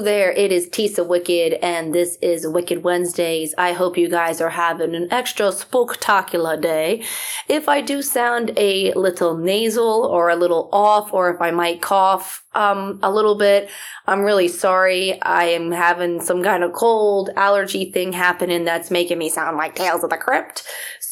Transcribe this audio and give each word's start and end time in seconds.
There. 0.00 0.30
It 0.32 0.52
is 0.52 0.68
Tisa 0.68 1.06
Wicked, 1.06 1.54
and 1.62 1.94
this 1.94 2.16
is 2.22 2.46
Wicked 2.46 2.84
Wednesdays. 2.84 3.54
I 3.58 3.72
hope 3.72 3.96
you 3.96 4.08
guys 4.08 4.40
are 4.40 4.50
having 4.50 4.94
an 4.94 5.08
extra 5.12 5.52
spectacular 5.52 6.56
day. 6.56 7.04
If 7.48 7.68
I 7.68 7.80
do 7.80 8.02
sound 8.02 8.52
a 8.56 8.92
little 8.94 9.36
nasal 9.36 10.04
or 10.04 10.28
a 10.28 10.36
little 10.36 10.68
off, 10.72 11.12
or 11.12 11.30
if 11.34 11.40
I 11.40 11.50
might 11.50 11.82
cough 11.82 12.44
um, 12.54 12.98
a 13.02 13.10
little 13.10 13.36
bit, 13.36 13.70
I'm 14.06 14.20
really 14.20 14.48
sorry. 14.48 15.20
I 15.22 15.44
am 15.44 15.70
having 15.70 16.20
some 16.20 16.42
kind 16.42 16.64
of 16.64 16.72
cold 16.72 17.30
allergy 17.36 17.90
thing 17.92 18.12
happening 18.12 18.64
that's 18.64 18.90
making 18.90 19.18
me 19.18 19.28
sound 19.28 19.56
like 19.56 19.74
Tales 19.74 20.02
of 20.02 20.10
the 20.10 20.16
Crypt. 20.16 20.64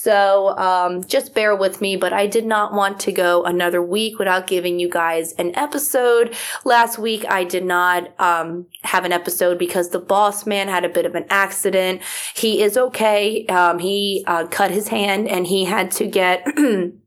So 0.07 0.57
um, 0.57 1.03
just 1.03 1.35
bear 1.35 1.57
with 1.57 1.81
me, 1.81 1.97
but 1.97 2.13
I 2.13 2.29
did 2.29 2.47
not 2.47 2.73
want 2.73 3.01
to 3.01 3.11
go 3.11 3.43
another 3.43 3.83
week 3.83 4.21
without 4.21 4.47
giving 4.47 4.79
you 4.79 4.89
guys 4.89 5.33
an 5.33 5.51
episode. 5.57 6.33
Last 6.65 6.97
week 6.97 7.25
I 7.29 7.43
did 7.43 7.65
not 7.65 8.15
um, 8.21 8.67
have 8.83 9.05
an 9.05 9.11
episode 9.11 9.59
because 9.59 9.91
the 9.91 9.99
boss 9.99 10.47
man 10.47 10.69
had 10.69 10.85
a 10.85 10.89
bit 10.89 11.07
of 11.07 11.17
an 11.17 11.25
accident. 11.29 12.03
He 12.37 12.63
is 12.63 12.77
okay. 12.77 13.47
Um, 13.47 13.81
he 13.81 14.23
uh, 14.29 14.47
cut 14.47 14.71
his 14.71 14.87
hand 14.87 15.27
and 15.27 15.45
he 15.45 15.65
had 15.65 15.91
to 15.93 16.07
get. 16.07 16.47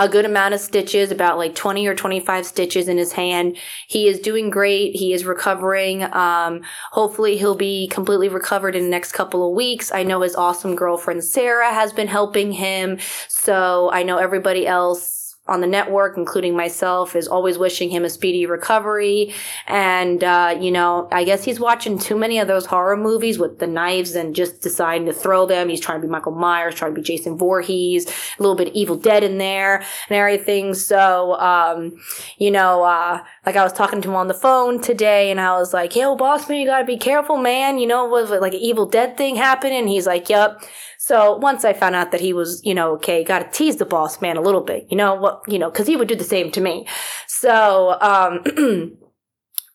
a 0.00 0.08
good 0.08 0.24
amount 0.24 0.54
of 0.54 0.60
stitches, 0.60 1.10
about 1.10 1.36
like 1.36 1.54
20 1.54 1.86
or 1.86 1.94
25 1.94 2.46
stitches 2.46 2.88
in 2.88 2.96
his 2.96 3.12
hand. 3.12 3.58
He 3.86 4.08
is 4.08 4.18
doing 4.18 4.48
great. 4.48 4.96
He 4.96 5.12
is 5.12 5.26
recovering. 5.26 6.02
Um, 6.14 6.62
hopefully 6.90 7.36
he'll 7.36 7.54
be 7.54 7.86
completely 7.88 8.30
recovered 8.30 8.74
in 8.74 8.84
the 8.84 8.88
next 8.88 9.12
couple 9.12 9.46
of 9.46 9.54
weeks. 9.54 9.92
I 9.92 10.02
know 10.02 10.22
his 10.22 10.34
awesome 10.34 10.74
girlfriend 10.74 11.22
Sarah 11.22 11.72
has 11.72 11.92
been 11.92 12.08
helping 12.08 12.52
him. 12.52 12.98
So 13.28 13.90
I 13.92 14.02
know 14.02 14.16
everybody 14.16 14.66
else 14.66 15.19
on 15.50 15.60
the 15.60 15.66
network, 15.66 16.16
including 16.16 16.56
myself, 16.56 17.16
is 17.16 17.26
always 17.26 17.58
wishing 17.58 17.90
him 17.90 18.04
a 18.04 18.08
speedy 18.08 18.46
recovery. 18.46 19.34
And, 19.66 20.22
uh, 20.22 20.56
you 20.58 20.70
know, 20.70 21.08
I 21.10 21.24
guess 21.24 21.44
he's 21.44 21.58
watching 21.58 21.98
too 21.98 22.16
many 22.16 22.38
of 22.38 22.46
those 22.46 22.66
horror 22.66 22.96
movies 22.96 23.38
with 23.38 23.58
the 23.58 23.66
knives 23.66 24.14
and 24.14 24.34
just 24.34 24.60
deciding 24.60 25.06
to 25.06 25.12
throw 25.12 25.46
them. 25.46 25.68
He's 25.68 25.80
trying 25.80 26.00
to 26.00 26.06
be 26.06 26.10
Michael 26.10 26.32
Myers, 26.32 26.76
trying 26.76 26.94
to 26.94 27.00
be 27.00 27.04
Jason 27.04 27.36
Voorhees, 27.36 28.06
a 28.06 28.42
little 28.42 28.54
bit 28.54 28.68
of 28.68 28.74
Evil 28.74 28.96
Dead 28.96 29.24
in 29.24 29.38
there 29.38 29.78
and 30.08 30.16
everything. 30.16 30.72
So, 30.72 31.34
um, 31.40 32.00
you 32.38 32.52
know, 32.52 32.84
uh, 32.84 33.20
like 33.44 33.56
I 33.56 33.64
was 33.64 33.72
talking 33.72 34.00
to 34.02 34.08
him 34.08 34.14
on 34.14 34.28
the 34.28 34.34
phone 34.34 34.80
today 34.80 35.32
and 35.32 35.40
I 35.40 35.58
was 35.58 35.74
like, 35.74 35.96
yo, 35.96 36.14
boss 36.14 36.48
man, 36.48 36.60
you 36.60 36.66
gotta 36.66 36.84
be 36.84 36.96
careful, 36.96 37.36
man. 37.36 37.78
You 37.78 37.88
know, 37.88 38.06
was 38.06 38.30
like 38.30 38.54
an 38.54 38.60
Evil 38.60 38.86
Dead 38.86 39.16
thing 39.16 39.34
happening? 39.34 39.88
He's 39.88 40.06
like, 40.06 40.28
yep. 40.28 40.62
So 41.10 41.36
once 41.38 41.64
I 41.64 41.72
found 41.72 41.96
out 41.96 42.12
that 42.12 42.20
he 42.20 42.32
was, 42.32 42.64
you 42.64 42.72
know, 42.72 42.92
okay, 42.92 43.24
got 43.24 43.40
to 43.40 43.50
tease 43.50 43.78
the 43.78 43.84
boss 43.84 44.20
man 44.20 44.36
a 44.36 44.40
little 44.40 44.60
bit, 44.60 44.86
you 44.90 44.96
know, 44.96 45.16
what, 45.16 45.42
you 45.48 45.58
know, 45.58 45.68
cause 45.68 45.88
he 45.88 45.96
would 45.96 46.06
do 46.06 46.14
the 46.14 46.22
same 46.22 46.52
to 46.52 46.60
me. 46.60 46.86
So, 47.26 47.98
um, 48.00 48.92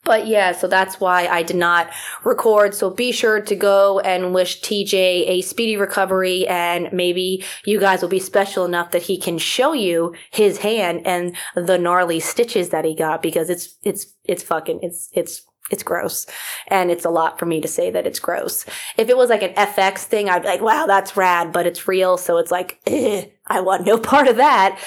But 0.05 0.27
yeah, 0.27 0.51
so 0.51 0.67
that's 0.67 0.99
why 0.99 1.25
I 1.25 1.41
did 1.41 1.55
not 1.55 1.89
record. 2.23 2.75
So 2.75 2.91
be 2.91 3.11
sure 3.11 3.41
to 3.41 3.55
go 3.55 3.99
and 4.01 4.35
wish 4.35 4.61
TJ 4.61 4.93
a 5.27 5.41
speedy 5.41 5.77
recovery 5.77 6.47
and 6.47 6.89
maybe 6.93 7.43
you 7.65 7.79
guys 7.79 8.03
will 8.03 8.09
be 8.09 8.19
special 8.19 8.65
enough 8.65 8.91
that 8.91 9.01
he 9.01 9.17
can 9.17 9.39
show 9.39 9.73
you 9.73 10.13
his 10.29 10.59
hand 10.59 11.01
and 11.05 11.35
the 11.55 11.79
gnarly 11.79 12.19
stitches 12.19 12.69
that 12.69 12.85
he 12.85 12.95
got 12.95 13.23
because 13.23 13.49
it's, 13.49 13.75
it's, 13.81 14.13
it's 14.23 14.43
fucking, 14.43 14.79
it's, 14.83 15.09
it's 15.11 15.43
it's 15.71 15.83
gross. 15.83 16.25
And 16.67 16.91
it's 16.91 17.05
a 17.05 17.09
lot 17.09 17.39
for 17.39 17.45
me 17.45 17.59
to 17.61 17.67
say 17.67 17.89
that 17.91 18.05
it's 18.05 18.19
gross. 18.19 18.65
If 18.97 19.09
it 19.09 19.17
was 19.17 19.29
like 19.29 19.43
an 19.43 19.53
FX 19.55 19.99
thing, 19.99 20.29
I'd 20.29 20.43
be 20.43 20.47
like, 20.47 20.61
wow, 20.61 20.85
that's 20.85 21.17
rad, 21.17 21.51
but 21.51 21.65
it's 21.65 21.87
real. 21.87 22.17
So 22.17 22.37
it's 22.37 22.51
like, 22.51 22.79
I 22.87 23.61
want 23.61 23.85
no 23.85 23.97
part 23.99 24.27
of 24.27 24.37
that. 24.37 24.79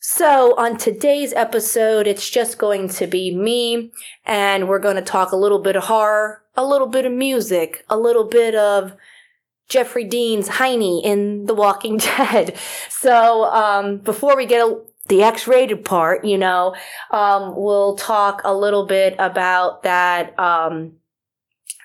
So 0.00 0.54
on 0.56 0.76
today's 0.76 1.32
episode, 1.32 2.06
it's 2.06 2.30
just 2.30 2.58
going 2.58 2.88
to 2.90 3.08
be 3.08 3.34
me 3.34 3.90
and 4.24 4.68
we're 4.68 4.78
going 4.78 4.94
to 4.94 5.02
talk 5.02 5.32
a 5.32 5.36
little 5.36 5.58
bit 5.58 5.74
of 5.74 5.84
horror, 5.84 6.44
a 6.54 6.64
little 6.64 6.86
bit 6.86 7.04
of 7.04 7.12
music, 7.12 7.84
a 7.90 7.96
little 7.96 8.22
bit 8.22 8.54
of 8.54 8.94
Jeffrey 9.68 10.04
Dean's 10.04 10.46
Heine 10.46 11.00
in 11.02 11.46
The 11.46 11.54
Walking 11.54 11.96
Dead. 12.18 12.56
So, 12.88 13.46
um, 13.46 13.98
before 13.98 14.36
we 14.36 14.46
get 14.46 14.60
a, 14.60 14.80
the 15.08 15.22
X-rated 15.22 15.84
part, 15.84 16.24
you 16.24 16.38
know, 16.38 16.74
um, 17.10 17.54
we'll 17.56 17.96
talk 17.96 18.42
a 18.44 18.54
little 18.54 18.86
bit 18.86 19.14
about 19.18 19.82
that, 19.84 20.38
um, 20.38 20.92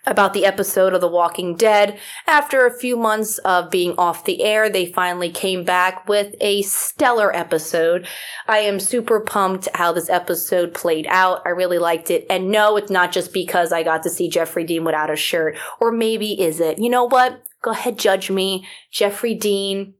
about 0.07 0.33
the 0.33 0.45
episode 0.45 0.95
of 0.95 1.01
The 1.01 1.07
Walking 1.07 1.55
Dead. 1.55 1.99
After 2.25 2.65
a 2.65 2.75
few 2.75 2.97
months 2.97 3.37
of 3.39 3.69
being 3.69 3.93
off 3.99 4.25
the 4.25 4.41
air, 4.41 4.67
they 4.67 4.87
finally 4.87 5.29
came 5.29 5.63
back 5.63 6.09
with 6.09 6.33
a 6.41 6.63
stellar 6.63 7.35
episode. 7.35 8.07
I 8.47 8.59
am 8.59 8.79
super 8.79 9.19
pumped 9.19 9.67
how 9.75 9.91
this 9.91 10.09
episode 10.09 10.73
played 10.73 11.05
out. 11.07 11.43
I 11.45 11.49
really 11.49 11.77
liked 11.77 12.09
it. 12.09 12.25
And 12.31 12.49
no, 12.49 12.77
it's 12.77 12.89
not 12.89 13.11
just 13.11 13.31
because 13.31 13.71
I 13.71 13.83
got 13.83 14.01
to 14.03 14.09
see 14.09 14.27
Jeffrey 14.27 14.63
Dean 14.63 14.83
without 14.83 15.11
a 15.11 15.15
shirt. 15.15 15.55
Or 15.79 15.91
maybe 15.91 16.41
is 16.41 16.59
it? 16.59 16.79
You 16.79 16.89
know 16.89 17.03
what? 17.03 17.43
Go 17.61 17.69
ahead, 17.69 17.99
judge 17.99 18.31
me. 18.31 18.67
Jeffrey 18.91 19.35
Dean, 19.35 19.93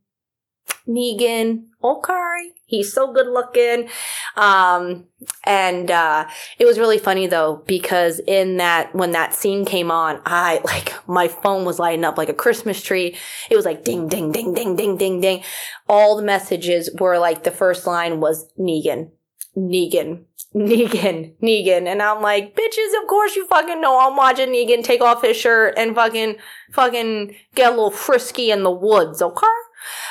Negan, 0.92 1.66
okay. 1.84 2.52
He's 2.66 2.94
so 2.94 3.12
good 3.12 3.28
looking. 3.28 3.90
Um, 4.36 5.06
and, 5.44 5.90
uh, 5.92 6.28
it 6.58 6.66
was 6.66 6.80
really 6.80 6.98
funny 6.98 7.28
though, 7.28 7.64
because 7.66 8.20
in 8.20 8.58
that, 8.58 8.94
when 8.96 9.12
that 9.12 9.34
scene 9.34 9.66
came 9.66 9.92
on, 9.92 10.22
I, 10.26 10.62
like, 10.66 10.94
my 11.08 11.28
phone 11.28 11.66
was 11.66 11.80
lighting 11.80 12.06
up 12.06 12.18
like 12.18 12.30
a 12.30 12.34
Christmas 12.34 12.82
tree. 12.82 13.18
It 13.50 13.56
was 13.56 13.66
like 13.66 13.84
ding, 13.84 14.08
ding, 14.08 14.32
ding, 14.32 14.54
ding, 14.54 14.76
ding, 14.76 14.98
ding, 14.98 15.22
ding. 15.22 15.44
All 15.88 16.16
the 16.16 16.24
messages 16.24 16.90
were 17.00 17.18
like, 17.18 17.44
the 17.44 17.52
first 17.52 17.88
line 17.88 18.20
was 18.20 18.52
Negan, 18.60 19.12
Negan, 19.58 20.24
Negan, 20.56 21.34
Negan. 21.42 21.88
And 21.88 22.02
I'm 22.02 22.22
like, 22.22 22.56
bitches, 22.56 23.02
of 23.02 23.08
course 23.08 23.36
you 23.36 23.46
fucking 23.48 23.82
know 23.82 24.00
I'm 24.00 24.16
watching 24.16 24.50
Negan 24.50 24.84
take 24.84 25.02
off 25.02 25.22
his 25.24 25.38
shirt 25.38 25.74
and 25.78 25.96
fucking, 25.96 26.36
fucking 26.74 27.36
get 27.56 27.68
a 27.68 27.76
little 27.76 27.92
frisky 27.92 28.52
in 28.52 28.64
the 28.64 28.72
woods, 28.72 29.22
okay? 29.22 29.48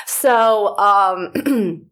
So, 0.05 0.77
um, 0.77 1.87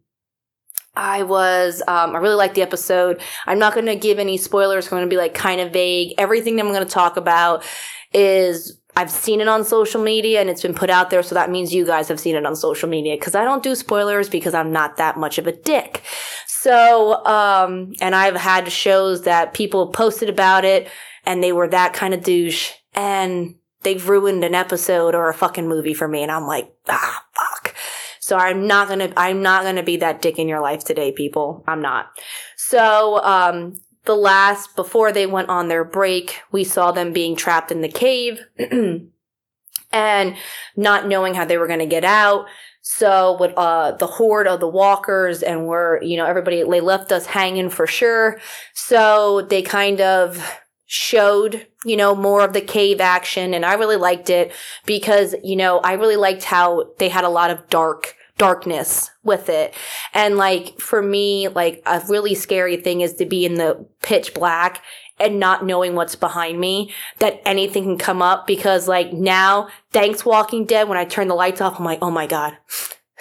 I 0.96 1.22
was, 1.22 1.82
um, 1.86 2.14
I 2.14 2.18
really 2.18 2.34
liked 2.34 2.56
the 2.56 2.62
episode. 2.62 3.20
I'm 3.46 3.58
not 3.58 3.74
going 3.74 3.86
to 3.86 3.96
give 3.96 4.18
any 4.18 4.36
spoilers. 4.36 4.86
I'm 4.86 4.90
going 4.90 5.02
to 5.02 5.08
be 5.08 5.16
like 5.16 5.34
kind 5.34 5.60
of 5.60 5.72
vague. 5.72 6.14
Everything 6.18 6.56
that 6.56 6.66
I'm 6.66 6.72
going 6.72 6.84
to 6.84 6.92
talk 6.92 7.16
about 7.16 7.64
is 8.12 8.80
I've 8.96 9.10
seen 9.10 9.40
it 9.40 9.48
on 9.48 9.64
social 9.64 10.02
media 10.02 10.40
and 10.40 10.50
it's 10.50 10.62
been 10.62 10.74
put 10.74 10.90
out 10.90 11.10
there. 11.10 11.22
So 11.22 11.34
that 11.34 11.48
means 11.48 11.72
you 11.72 11.86
guys 11.86 12.08
have 12.08 12.18
seen 12.18 12.34
it 12.34 12.44
on 12.44 12.56
social 12.56 12.88
media 12.88 13.16
because 13.16 13.34
I 13.34 13.44
don't 13.44 13.62
do 13.62 13.74
spoilers 13.74 14.28
because 14.28 14.52
I'm 14.52 14.72
not 14.72 14.96
that 14.96 15.16
much 15.16 15.38
of 15.38 15.46
a 15.46 15.52
dick. 15.52 16.02
So, 16.46 17.24
um, 17.24 17.94
and 18.00 18.14
I've 18.14 18.36
had 18.36 18.70
shows 18.70 19.22
that 19.22 19.54
people 19.54 19.88
posted 19.88 20.28
about 20.28 20.64
it 20.64 20.88
and 21.24 21.42
they 21.42 21.52
were 21.52 21.68
that 21.68 21.94
kind 21.94 22.12
of 22.12 22.22
douche 22.22 22.72
and 22.94 23.54
they've 23.82 24.08
ruined 24.08 24.44
an 24.44 24.54
episode 24.54 25.14
or 25.14 25.28
a 25.28 25.34
fucking 25.34 25.68
movie 25.68 25.94
for 25.94 26.08
me. 26.08 26.22
And 26.22 26.30
I'm 26.30 26.46
like, 26.46 26.70
ah, 26.88 27.24
fuck. 27.40 27.74
So 28.20 28.36
I'm 28.36 28.66
not 28.66 28.88
gonna, 28.88 29.12
I'm 29.16 29.42
not 29.42 29.64
gonna 29.64 29.82
be 29.82 29.96
that 29.98 30.22
dick 30.22 30.38
in 30.38 30.48
your 30.48 30.60
life 30.60 30.84
today, 30.84 31.12
people. 31.12 31.64
I'm 31.66 31.82
not. 31.82 32.10
So, 32.56 33.22
um, 33.24 33.80
the 34.04 34.14
last, 34.14 34.76
before 34.76 35.12
they 35.12 35.26
went 35.26 35.50
on 35.50 35.68
their 35.68 35.84
break, 35.84 36.40
we 36.52 36.64
saw 36.64 36.90
them 36.90 37.12
being 37.12 37.36
trapped 37.36 37.70
in 37.70 37.82
the 37.82 37.88
cave 37.88 38.40
and 39.92 40.36
not 40.76 41.06
knowing 41.06 41.34
how 41.34 41.44
they 41.44 41.58
were 41.58 41.68
to 41.68 41.86
get 41.86 42.04
out. 42.04 42.46
So 42.82 43.36
with, 43.38 43.52
uh, 43.56 43.92
the 43.92 44.06
horde 44.06 44.46
of 44.46 44.60
the 44.60 44.68
walkers 44.68 45.42
and 45.42 45.66
we're, 45.66 46.02
you 46.02 46.16
know, 46.16 46.24
everybody, 46.24 46.62
they 46.62 46.80
left 46.80 47.12
us 47.12 47.26
hanging 47.26 47.68
for 47.68 47.86
sure. 47.86 48.40
So 48.74 49.42
they 49.42 49.62
kind 49.62 50.00
of 50.00 50.60
showed, 50.86 51.66
you 51.84 51.96
know, 51.96 52.14
more 52.14 52.44
of 52.44 52.52
the 52.52 52.60
cave 52.60 53.00
action 53.00 53.54
and 53.54 53.64
I 53.64 53.74
really 53.74 53.96
liked 53.96 54.28
it 54.30 54.52
because, 54.86 55.34
you 55.42 55.56
know, 55.56 55.78
I 55.78 55.94
really 55.94 56.16
liked 56.16 56.44
how 56.44 56.90
they 56.98 57.08
had 57.08 57.24
a 57.24 57.28
lot 57.28 57.50
of 57.50 57.68
dark 57.68 58.16
darkness 58.40 59.10
with 59.22 59.50
it. 59.50 59.74
And 60.14 60.38
like 60.38 60.80
for 60.80 61.02
me, 61.02 61.48
like 61.48 61.82
a 61.84 62.02
really 62.08 62.34
scary 62.34 62.78
thing 62.78 63.02
is 63.02 63.14
to 63.14 63.26
be 63.26 63.44
in 63.44 63.56
the 63.56 63.86
pitch 64.02 64.32
black 64.32 64.82
and 65.18 65.38
not 65.38 65.66
knowing 65.66 65.94
what's 65.94 66.16
behind 66.16 66.58
me, 66.58 66.90
that 67.18 67.42
anything 67.44 67.84
can 67.84 67.98
come 67.98 68.22
up 68.22 68.46
because 68.46 68.88
like 68.88 69.12
now, 69.12 69.68
thanks 69.92 70.24
Walking 70.24 70.64
Dead, 70.64 70.88
when 70.88 70.96
I 70.96 71.04
turn 71.04 71.28
the 71.28 71.34
lights 71.34 71.60
off, 71.60 71.78
I'm 71.78 71.84
like, 71.84 71.98
oh 72.00 72.10
my 72.10 72.26
God. 72.26 72.56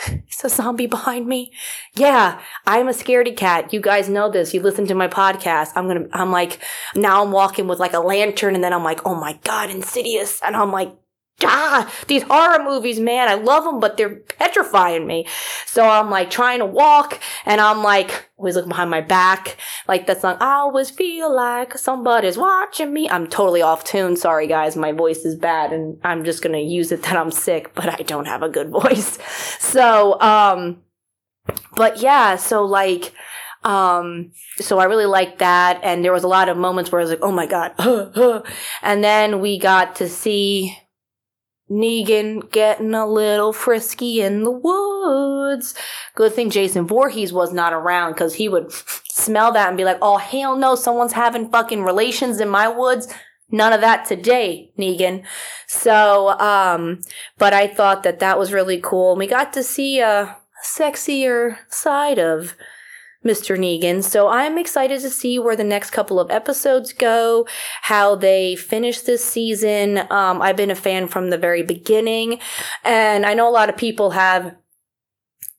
Is 0.30 0.44
a 0.44 0.50
zombie 0.50 0.88
behind 0.88 1.28
me? 1.28 1.52
Yeah, 1.96 2.40
I'm 2.66 2.88
a 2.88 2.92
scaredy 2.92 3.36
cat. 3.36 3.74
You 3.74 3.82
guys 3.82 4.10
know 4.10 4.30
this. 4.30 4.54
You 4.54 4.62
listen 4.62 4.88
to 4.88 4.96
my 4.96 5.08
podcast. 5.08 5.72
I'm 5.76 5.88
gonna, 5.88 6.08
I'm 6.14 6.32
like, 6.32 6.60
now 6.96 7.24
I'm 7.24 7.32
walking 7.32 7.68
with 7.68 7.80
like 7.80 7.94
a 7.94 8.00
lantern 8.00 8.56
and 8.56 8.64
then 8.64 8.74
I'm 8.74 8.84
like, 8.84 9.06
oh 9.06 9.16
my 9.16 9.40
God, 9.44 9.70
insidious. 9.70 10.42
And 10.42 10.56
I'm 10.56 10.72
like, 10.72 10.94
ah, 11.46 11.92
these 12.08 12.24
horror 12.24 12.64
movies, 12.64 13.00
man, 13.00 13.28
I 13.28 13.36
love 13.36 13.64
them, 13.64 13.80
but 13.80 13.98
they're 13.98 14.16
petrifying 14.16 15.08
me. 15.08 15.28
So 15.66 15.88
I'm 15.88 16.10
like 16.10 16.30
trying 16.30 16.60
to 16.60 16.66
walk 16.66 17.20
and 17.46 17.62
I'm 17.62 17.84
like 17.84 18.30
always 18.38 18.56
looking 18.56 18.70
behind 18.70 18.90
my 18.90 19.02
back. 19.02 19.58
Like 19.88 20.08
that 20.08 20.22
song, 20.22 20.38
I 20.40 20.56
always 20.56 20.90
feel 20.90 21.34
like 21.34 21.78
somebody's 21.78 22.38
watching 22.38 22.94
me. 22.94 23.10
I'm 23.10 23.28
totally 23.28 23.62
off 23.62 23.84
tune. 23.84 24.16
Sorry 24.16 24.48
guys, 24.48 24.76
my 24.76 24.92
voice 24.92 25.26
is 25.26 25.36
bad 25.36 25.74
and 25.74 26.00
I'm 26.04 26.24
just 26.24 26.42
going 26.42 26.54
to 26.54 26.62
use 26.62 26.92
it 26.92 27.04
that 27.04 27.18
I'm 27.18 27.32
sick, 27.32 27.74
but 27.76 27.90
I 27.90 28.04
don't 28.04 28.28
have 28.28 28.44
a 28.44 28.50
good 28.50 28.70
voice. 28.82 29.20
So, 29.60 30.20
um, 30.22 30.82
but 31.76 32.02
yeah, 32.02 32.36
so 32.36 32.66
like, 32.66 33.14
um, 33.64 34.32
so 34.58 34.80
I 34.80 34.86
really 34.86 35.06
liked 35.06 35.40
that. 35.40 35.80
And 35.84 36.04
there 36.04 36.14
was 36.14 36.24
a 36.24 36.28
lot 36.28 36.50
of 36.50 36.58
moments 36.58 36.92
where 36.92 37.02
I 37.02 37.04
was 37.04 37.12
like, 37.12 37.20
oh 37.22 37.32
my 37.32 37.46
God. 37.46 37.74
and 38.82 39.04
then 39.04 39.42
we 39.42 39.60
got 39.60 39.98
to 39.98 40.08
see 40.08 40.78
Negan 41.70 42.52
getting 42.52 42.94
a 42.94 43.06
little 43.06 43.54
frisky 43.54 44.22
in 44.22 44.44
the 44.44 44.52
woods. 44.52 45.76
Good 46.16 46.34
thing 46.34 46.50
Jason 46.50 46.88
Voorhees 46.88 47.32
was 47.32 47.54
not 47.54 47.74
around 47.74 48.14
because 48.14 48.36
he 48.36 48.50
would 48.50 48.72
smell 49.12 49.52
that 49.54 49.68
and 49.68 49.78
be 49.78 49.86
like, 49.86 50.00
oh, 50.02 50.18
hell 50.18 50.56
no, 50.56 50.76
someone's 50.76 51.14
having 51.14 51.50
fucking 51.50 51.84
relations 51.84 52.40
in 52.40 52.50
my 52.50 52.68
woods. 52.68 53.08
None 53.52 53.74
of 53.74 53.82
that 53.82 54.06
today, 54.06 54.72
Negan. 54.78 55.24
So, 55.68 56.30
um, 56.40 57.02
but 57.38 57.54
I 57.54 57.68
thought 57.68 58.04
that 58.04 58.20
that 58.20 58.38
was 58.38 58.54
really 58.54 58.80
cool. 58.80 59.16
We 59.16 59.28
got 59.28 59.54
to 59.54 59.64
see 59.64 60.00
a 60.00 60.38
sexier 60.64 61.58
side 61.70 62.20
of 62.20 62.56
Mr. 63.26 63.58
Negan. 63.58 64.02
So 64.04 64.30
I'm 64.30 64.58
excited 64.58 65.02
to 65.02 65.10
see 65.10 65.40
where 65.40 65.56
the 65.56 65.64
next 65.64 65.92
couple 65.92 66.20
of 66.20 66.32
episodes 66.32 66.94
go, 66.94 67.46
how 67.82 68.16
they 68.16 68.56
finish 68.56 69.02
this 69.02 69.24
season. 69.24 70.00
Um, 70.10 70.42
I've 70.42 70.56
been 70.56 70.72
a 70.72 70.76
fan 70.76 71.08
from 71.08 71.30
the 71.30 71.38
very 71.38 71.64
beginning, 71.64 72.40
and 72.84 73.26
I 73.26 73.34
know 73.34 73.50
a 73.50 73.52
lot 73.52 73.70
of 73.70 73.78
people 73.78 74.12
have. 74.12 74.56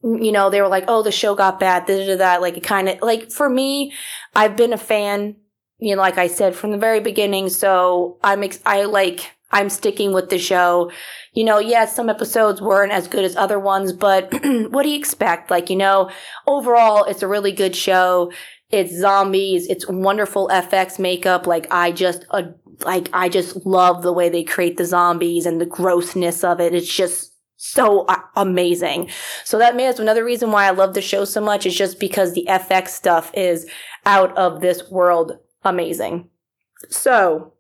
You 0.02 0.32
know, 0.32 0.48
they 0.48 0.62
were 0.62 0.68
like, 0.68 0.84
"Oh, 0.88 1.02
the 1.02 1.12
show 1.12 1.34
got 1.34 1.60
bad." 1.60 1.86
This 1.86 2.08
or 2.08 2.16
that. 2.16 2.40
Like, 2.40 2.56
it 2.56 2.62
kind 2.62 2.88
of 2.88 3.02
like 3.02 3.30
for 3.30 3.50
me, 3.50 3.92
I've 4.34 4.56
been 4.56 4.72
a 4.72 4.78
fan. 4.78 5.36
You 5.78 5.96
know, 5.96 6.00
like 6.00 6.16
I 6.16 6.26
said 6.28 6.54
from 6.54 6.70
the 6.70 6.78
very 6.78 7.00
beginning. 7.00 7.50
So 7.50 8.18
I'm 8.22 8.42
ex- 8.42 8.62
I 8.64 8.84
like 8.84 9.32
I'm 9.52 9.68
sticking 9.68 10.12
with 10.12 10.30
the 10.30 10.38
show. 10.38 10.90
You 11.32 11.44
know, 11.44 11.58
yes, 11.58 11.94
some 11.94 12.08
episodes 12.08 12.60
weren't 12.60 12.92
as 12.92 13.08
good 13.08 13.24
as 13.24 13.36
other 13.36 13.58
ones, 13.58 13.92
but 13.92 14.32
what 14.70 14.82
do 14.82 14.88
you 14.88 14.98
expect? 14.98 15.50
Like, 15.50 15.70
you 15.70 15.76
know, 15.76 16.10
overall, 16.46 17.04
it's 17.04 17.22
a 17.22 17.28
really 17.28 17.52
good 17.52 17.74
show. 17.74 18.32
It's 18.70 18.96
zombies. 18.96 19.66
It's 19.66 19.88
wonderful 19.88 20.48
FX 20.48 20.98
makeup. 20.98 21.46
Like, 21.46 21.66
I 21.70 21.90
just, 21.92 22.24
uh, 22.30 22.42
like, 22.84 23.08
I 23.12 23.28
just 23.28 23.66
love 23.66 24.02
the 24.02 24.12
way 24.12 24.28
they 24.28 24.44
create 24.44 24.76
the 24.76 24.84
zombies 24.84 25.46
and 25.46 25.60
the 25.60 25.66
grossness 25.66 26.44
of 26.44 26.60
it. 26.60 26.74
It's 26.74 26.92
just 26.92 27.34
so 27.56 28.06
uh, 28.06 28.16
amazing. 28.36 29.10
So 29.44 29.58
that 29.58 29.76
may 29.76 29.84
that's 29.84 30.00
another 30.00 30.24
reason 30.24 30.50
why 30.50 30.66
I 30.66 30.70
love 30.70 30.94
the 30.94 31.02
show 31.02 31.24
so 31.26 31.40
much 31.40 31.66
is 31.66 31.76
just 31.76 32.00
because 32.00 32.32
the 32.32 32.46
FX 32.48 32.88
stuff 32.88 33.30
is 33.34 33.68
out 34.06 34.36
of 34.38 34.60
this 34.60 34.88
world 34.90 35.32
amazing. 35.62 36.30
So, 36.88 37.52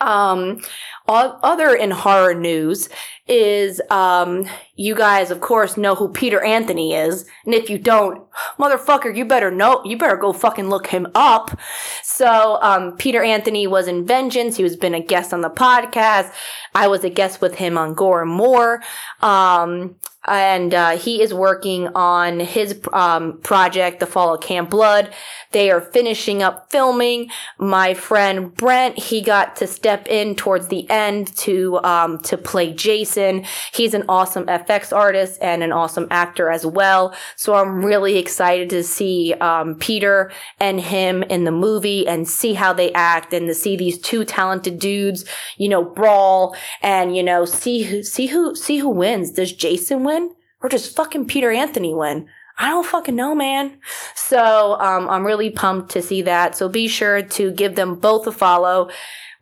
um, 0.00 0.60
other 1.08 1.74
in 1.74 1.90
horror 1.90 2.34
news 2.34 2.88
is 3.28 3.80
um, 3.90 4.46
you 4.76 4.94
guys, 4.94 5.30
of 5.30 5.40
course, 5.40 5.76
know 5.76 5.94
who 5.94 6.08
Peter 6.08 6.42
Anthony 6.44 6.94
is, 6.94 7.26
and 7.44 7.54
if 7.54 7.68
you 7.68 7.78
don't, 7.78 8.24
motherfucker, 8.58 9.14
you 9.14 9.24
better 9.24 9.50
know. 9.50 9.82
You 9.84 9.98
better 9.98 10.16
go 10.16 10.32
fucking 10.32 10.68
look 10.68 10.86
him 10.86 11.08
up. 11.14 11.58
So, 12.02 12.58
um, 12.62 12.96
Peter 12.96 13.22
Anthony 13.22 13.66
was 13.66 13.88
in 13.88 14.06
Vengeance. 14.06 14.56
He 14.56 14.62
was 14.62 14.76
been 14.76 14.94
a 14.94 15.00
guest 15.00 15.32
on 15.32 15.40
the 15.40 15.50
podcast. 15.50 16.32
I 16.74 16.86
was 16.88 17.04
a 17.04 17.10
guest 17.10 17.40
with 17.40 17.56
him 17.56 17.76
on 17.76 17.94
Gore 17.94 18.22
and 18.22 18.30
More. 18.30 18.82
Um, 19.20 19.96
and 20.26 20.74
uh, 20.74 20.96
he 20.96 21.22
is 21.22 21.32
working 21.32 21.88
on 21.88 22.40
his 22.40 22.80
um, 22.92 23.40
project, 23.42 24.00
The 24.00 24.06
Fall 24.06 24.34
of 24.34 24.40
Camp 24.40 24.70
Blood. 24.70 25.12
They 25.52 25.70
are 25.70 25.80
finishing 25.80 26.42
up 26.42 26.70
filming. 26.70 27.30
My 27.58 27.94
friend 27.94 28.52
Brent, 28.54 28.98
he 28.98 29.20
got 29.20 29.56
to 29.56 29.66
step 29.66 30.08
in 30.08 30.34
towards 30.34 30.68
the 30.68 30.90
end 30.96 31.36
to 31.38 31.78
um, 31.84 32.18
to 32.20 32.38
play 32.38 32.72
Jason. 32.72 33.44
He's 33.72 33.94
an 33.94 34.04
awesome 34.08 34.46
FX 34.46 34.96
artist 34.96 35.38
and 35.42 35.62
an 35.62 35.72
awesome 35.72 36.06
actor 36.10 36.50
as 36.50 36.64
well. 36.64 37.14
So 37.36 37.54
I'm 37.54 37.84
really 37.84 38.16
excited 38.16 38.70
to 38.70 38.82
see 38.82 39.34
um, 39.34 39.74
Peter 39.76 40.32
and 40.58 40.80
him 40.80 41.22
in 41.24 41.44
the 41.44 41.52
movie 41.52 42.06
and 42.06 42.26
see 42.26 42.54
how 42.54 42.72
they 42.72 42.92
act 42.92 43.32
and 43.32 43.46
to 43.48 43.54
see 43.54 43.76
these 43.76 43.98
two 43.98 44.24
talented 44.24 44.78
dudes, 44.78 45.24
you 45.58 45.68
know, 45.68 45.84
brawl 45.84 46.56
and 46.82 47.16
you 47.16 47.22
know 47.22 47.44
see 47.44 47.82
who 47.82 48.02
see 48.02 48.26
who 48.26 48.56
see 48.56 48.78
who 48.78 48.88
wins. 48.88 49.32
Does 49.32 49.52
Jason 49.52 50.04
win? 50.04 50.30
or 50.62 50.68
does 50.68 50.88
fucking 50.88 51.26
Peter 51.26 51.50
Anthony 51.50 51.94
win? 51.94 52.26
I 52.58 52.70
don't 52.70 52.86
fucking 52.86 53.14
know, 53.14 53.34
man. 53.34 53.78
So 54.14 54.80
um, 54.80 55.08
I'm 55.08 55.26
really 55.26 55.50
pumped 55.50 55.92
to 55.92 56.02
see 56.02 56.22
that. 56.22 56.56
So 56.56 56.68
be 56.68 56.88
sure 56.88 57.22
to 57.22 57.52
give 57.52 57.76
them 57.76 57.96
both 57.96 58.26
a 58.26 58.32
follow. 58.32 58.88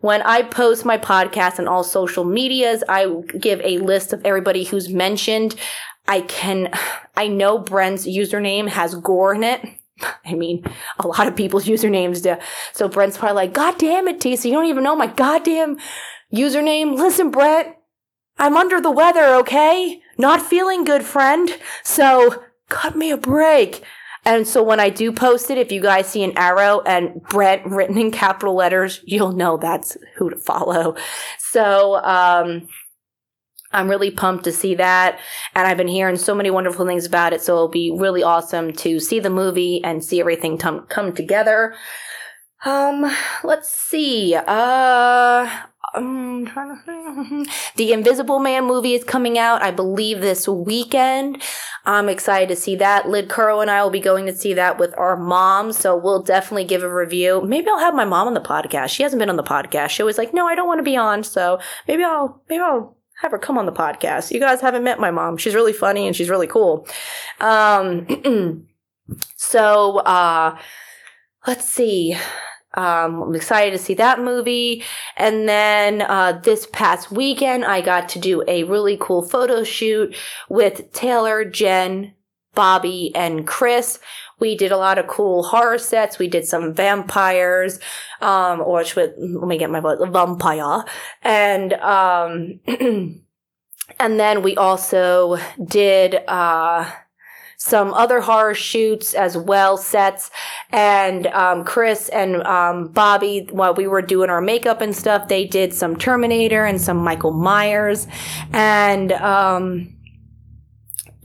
When 0.01 0.21
I 0.21 0.43
post 0.43 0.85
my 0.85 0.97
podcast 0.97 1.59
on 1.59 1.67
all 1.67 1.83
social 1.83 2.23
medias, 2.23 2.83
I 2.87 3.07
give 3.39 3.61
a 3.61 3.77
list 3.79 4.13
of 4.13 4.25
everybody 4.25 4.63
who's 4.63 4.89
mentioned. 4.89 5.55
I 6.07 6.21
can, 6.21 6.71
I 7.17 7.27
know 7.27 7.57
Brent's 7.57 8.07
username 8.07 8.67
has 8.69 8.95
gore 8.95 9.33
in 9.35 9.43
it. 9.43 9.61
I 10.25 10.33
mean, 10.33 10.63
a 10.99 11.07
lot 11.07 11.27
of 11.27 11.35
people's 11.35 11.65
usernames 11.75 12.21
do. 12.21 12.35
So 12.73 12.87
Brent's 12.87 13.17
probably 13.17 13.35
like, 13.35 13.53
God 13.53 13.77
damn 13.77 14.07
it, 14.07 14.19
Tisa, 14.19 14.45
you 14.45 14.51
don't 14.51 14.65
even 14.65 14.83
know 14.83 14.95
my 14.95 15.07
goddamn 15.07 15.77
username. 16.33 16.95
Listen, 16.97 17.31
Brent, 17.31 17.75
I'm 18.37 18.57
under 18.57 18.81
the 18.81 18.91
weather, 18.91 19.35
okay? 19.35 20.01
Not 20.17 20.41
feeling 20.41 20.83
good, 20.83 21.03
friend. 21.03 21.49
So 21.83 22.43
cut 22.69 22.95
me 22.95 23.11
a 23.11 23.17
break. 23.17 23.83
And 24.25 24.47
so 24.47 24.63
when 24.63 24.79
I 24.79 24.89
do 24.89 25.11
post 25.11 25.51
it, 25.51 25.57
if 25.57 25.71
you 25.71 25.81
guys 25.81 26.07
see 26.07 26.23
an 26.23 26.35
arrow 26.35 26.81
and 26.81 27.21
Brent 27.23 27.65
written 27.65 27.97
in 27.97 28.11
capital 28.11 28.55
letters, 28.55 29.01
you'll 29.05 29.33
know 29.33 29.57
that's 29.57 29.97
who 30.17 30.31
to 30.31 30.37
follow. 30.37 30.95
So, 31.37 32.03
um, 32.03 32.67
I'm 33.71 33.89
really 33.89 34.11
pumped 34.11 34.45
to 34.45 34.51
see 34.51 34.75
that. 34.75 35.19
And 35.53 35.67
I've 35.67 35.77
been 35.77 35.87
hearing 35.87 36.15
so 36.15 36.33
many 36.33 36.49
wonderful 36.49 36.85
things 36.85 37.05
about 37.05 37.33
it. 37.33 37.41
So 37.41 37.53
it'll 37.53 37.67
be 37.67 37.91
really 37.91 38.23
awesome 38.23 38.71
to 38.73 38.99
see 38.99 39.19
the 39.19 39.29
movie 39.29 39.83
and 39.83 40.03
see 40.03 40.19
everything 40.19 40.57
t- 40.57 40.79
come 40.87 41.13
together. 41.13 41.75
Um, 42.63 43.11
let's 43.43 43.69
see. 43.69 44.35
Uh, 44.35 45.49
I'm 45.95 46.45
trying 46.45 46.75
to 46.75 46.81
think. 46.83 47.49
The 47.75 47.93
Invisible 47.93 48.39
Man 48.39 48.65
movie 48.65 48.93
is 48.93 49.03
coming 49.03 49.37
out, 49.37 49.61
I 49.61 49.71
believe, 49.71 50.21
this 50.21 50.47
weekend. 50.47 51.41
I'm 51.85 52.09
excited 52.09 52.49
to 52.49 52.55
see 52.55 52.75
that. 52.77 53.07
Lid 53.07 53.29
Curl 53.29 53.61
and 53.61 53.69
I 53.69 53.83
will 53.83 53.91
be 53.91 53.99
going 53.99 54.25
to 54.25 54.35
see 54.35 54.53
that 54.53 54.77
with 54.77 54.97
our 54.97 55.15
mom, 55.15 55.71
so 55.71 55.95
we'll 55.95 56.23
definitely 56.23 56.65
give 56.65 56.83
a 56.83 56.93
review. 56.93 57.41
Maybe 57.45 57.67
I'll 57.69 57.79
have 57.79 57.93
my 57.93 58.05
mom 58.05 58.27
on 58.27 58.33
the 58.33 58.41
podcast. 58.41 58.89
She 58.89 59.03
hasn't 59.03 59.19
been 59.19 59.29
on 59.29 59.35
the 59.35 59.43
podcast. 59.43 59.89
She 59.89 60.03
was 60.03 60.17
like, 60.17 60.33
"No, 60.33 60.47
I 60.47 60.55
don't 60.55 60.67
want 60.67 60.79
to 60.79 60.83
be 60.83 60.97
on." 60.97 61.23
So 61.23 61.59
maybe 61.87 62.03
I'll 62.03 62.41
maybe 62.49 62.61
I'll 62.61 62.97
have 63.21 63.31
her 63.31 63.37
come 63.37 63.57
on 63.57 63.65
the 63.65 63.71
podcast. 63.71 64.31
You 64.31 64.39
guys 64.39 64.61
haven't 64.61 64.83
met 64.83 64.99
my 64.99 65.11
mom. 65.11 65.37
She's 65.37 65.55
really 65.55 65.73
funny 65.73 66.07
and 66.07 66.15
she's 66.15 66.29
really 66.29 66.47
cool. 66.47 66.87
Um, 67.39 68.67
so 69.35 69.99
uh, 69.99 70.57
let's 71.47 71.65
see. 71.65 72.17
Um, 72.75 73.23
I'm 73.23 73.35
excited 73.35 73.71
to 73.71 73.83
see 73.83 73.93
that 73.95 74.19
movie. 74.19 74.83
And 75.17 75.47
then 75.47 76.01
uh, 76.01 76.39
this 76.43 76.67
past 76.71 77.11
weekend, 77.11 77.65
I 77.65 77.81
got 77.81 78.09
to 78.09 78.19
do 78.19 78.43
a 78.47 78.63
really 78.63 78.97
cool 78.99 79.21
photo 79.21 79.63
shoot 79.63 80.15
with 80.49 80.91
Taylor, 80.93 81.45
Jen, 81.45 82.13
Bobby, 82.53 83.13
and 83.15 83.47
Chris. 83.47 83.99
We 84.39 84.57
did 84.57 84.71
a 84.71 84.77
lot 84.77 84.97
of 84.97 85.07
cool 85.07 85.43
horror 85.43 85.77
sets. 85.77 86.19
We 86.19 86.27
did 86.27 86.45
some 86.45 86.73
vampires, 86.73 87.79
um, 88.21 88.61
or 88.61 88.83
let 88.83 89.17
me 89.17 89.57
get 89.57 89.69
my 89.69 89.79
voice, 89.79 89.97
vampire. 90.09 90.83
And, 91.21 91.73
um, 91.73 92.59
and 92.67 94.19
then 94.19 94.41
we 94.41 94.57
also 94.57 95.37
did, 95.63 96.15
uh, 96.27 96.91
some 97.57 97.93
other 97.93 98.21
horror 98.21 98.53
shoots 98.53 99.13
as 99.13 99.37
well, 99.37 99.77
sets. 99.77 100.31
And 100.71 101.27
um, 101.27 101.63
Chris 101.63 102.09
and 102.09 102.43
um, 102.43 102.87
Bobby, 102.89 103.47
while 103.51 103.73
we 103.73 103.87
were 103.87 104.01
doing 104.01 104.29
our 104.29 104.41
makeup 104.41 104.81
and 104.81 104.95
stuff, 104.95 105.27
they 105.27 105.45
did 105.45 105.73
some 105.73 105.95
Terminator 105.95 106.65
and 106.65 106.81
some 106.81 106.97
Michael 106.97 107.31
Myers. 107.31 108.07
And 108.51 109.11
um, 109.13 109.95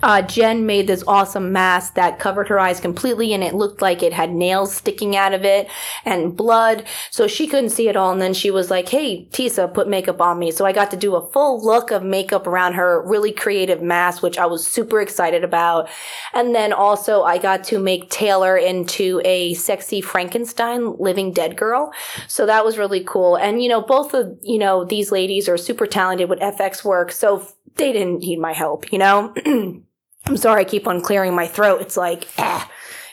uh, 0.03 0.23
Jen 0.23 0.67
made 0.67 0.87
this 0.87 1.05
awesome 1.07 1.53
mask 1.53 1.95
that 1.95 2.19
covered 2.19 2.49
her 2.49 2.59
eyes 2.59 2.81
completely 2.81 3.35
and 3.35 3.43
it 3.43 3.55
looked 3.55 3.83
like 3.83 4.03
it 4.03 4.13
had 4.13 4.31
nails 4.31 4.75
sticking 4.75 5.17
out 5.17 5.35
of 5.35 5.45
it 5.45 5.69
and 6.05 6.37
blood. 6.37 6.85
So 7.11 7.27
she 7.27 7.47
couldn't 7.47 7.71
see 7.71 7.89
it 7.89 7.97
all. 7.97 8.13
And 8.13 8.21
then 8.21 8.35
she 8.35 8.51
was 8.51 8.71
like, 8.71 8.89
Hey, 8.89 9.27
Tisa, 9.31 9.73
put 9.73 9.89
makeup 9.89 10.21
on 10.21 10.39
me. 10.39 10.51
So 10.51 10.65
I 10.65 10.73
got 10.73 10.91
to 10.93 10.97
do 10.97 11.17
a 11.17 11.31
full 11.33 11.65
look 11.65 11.91
of 11.91 12.03
makeup 12.03 12.47
around 12.47 12.75
her 12.75 13.03
really 13.07 13.33
creative 13.33 13.83
mask, 13.83 14.23
which 14.23 14.39
I 14.39 14.47
was 14.47 14.67
super 14.67 15.01
excited 15.01 15.45
about. 15.45 15.89
And 16.33 16.55
then 16.55 16.73
also 16.73 17.23
I 17.23 17.39
got 17.39 17.65
to 17.65 17.79
make 17.79 18.11
Taylor 18.11 18.57
into 18.57 19.21
a 19.25 19.55
sexy 19.55 20.01
Frankenstein 20.01 20.97
living 20.99 21.33
dead 21.33 21.57
girl. 21.57 21.93
So 22.27 22.47
that 22.47 22.65
was 22.65 22.79
really 22.79 23.05
cool. 23.05 23.37
And, 23.37 23.63
you 23.63 23.69
know, 23.69 23.83
both 23.83 24.15
of, 24.15 24.39
you 24.43 24.59
know, 24.59 24.85
these 24.85 25.13
ladies 25.13 25.49
are 25.49 25.59
super 25.59 25.87
talented 25.87 26.29
with 26.29 26.41
FX 26.41 26.85
work. 26.85 27.13
So 27.13 27.47
they 27.77 27.93
didn't 27.93 28.21
need 28.21 28.39
my 28.39 28.53
help, 28.53 28.93
you 28.93 28.99
know? 28.99 29.35
I'm 30.27 30.37
sorry, 30.37 30.63
I 30.63 30.65
keep 30.65 30.87
on 30.87 31.01
clearing 31.01 31.35
my 31.35 31.47
throat. 31.47 31.81
It's 31.81 31.97
like, 31.97 32.27
eh. 32.39 32.65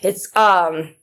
It's, 0.01 0.35
um, 0.35 0.95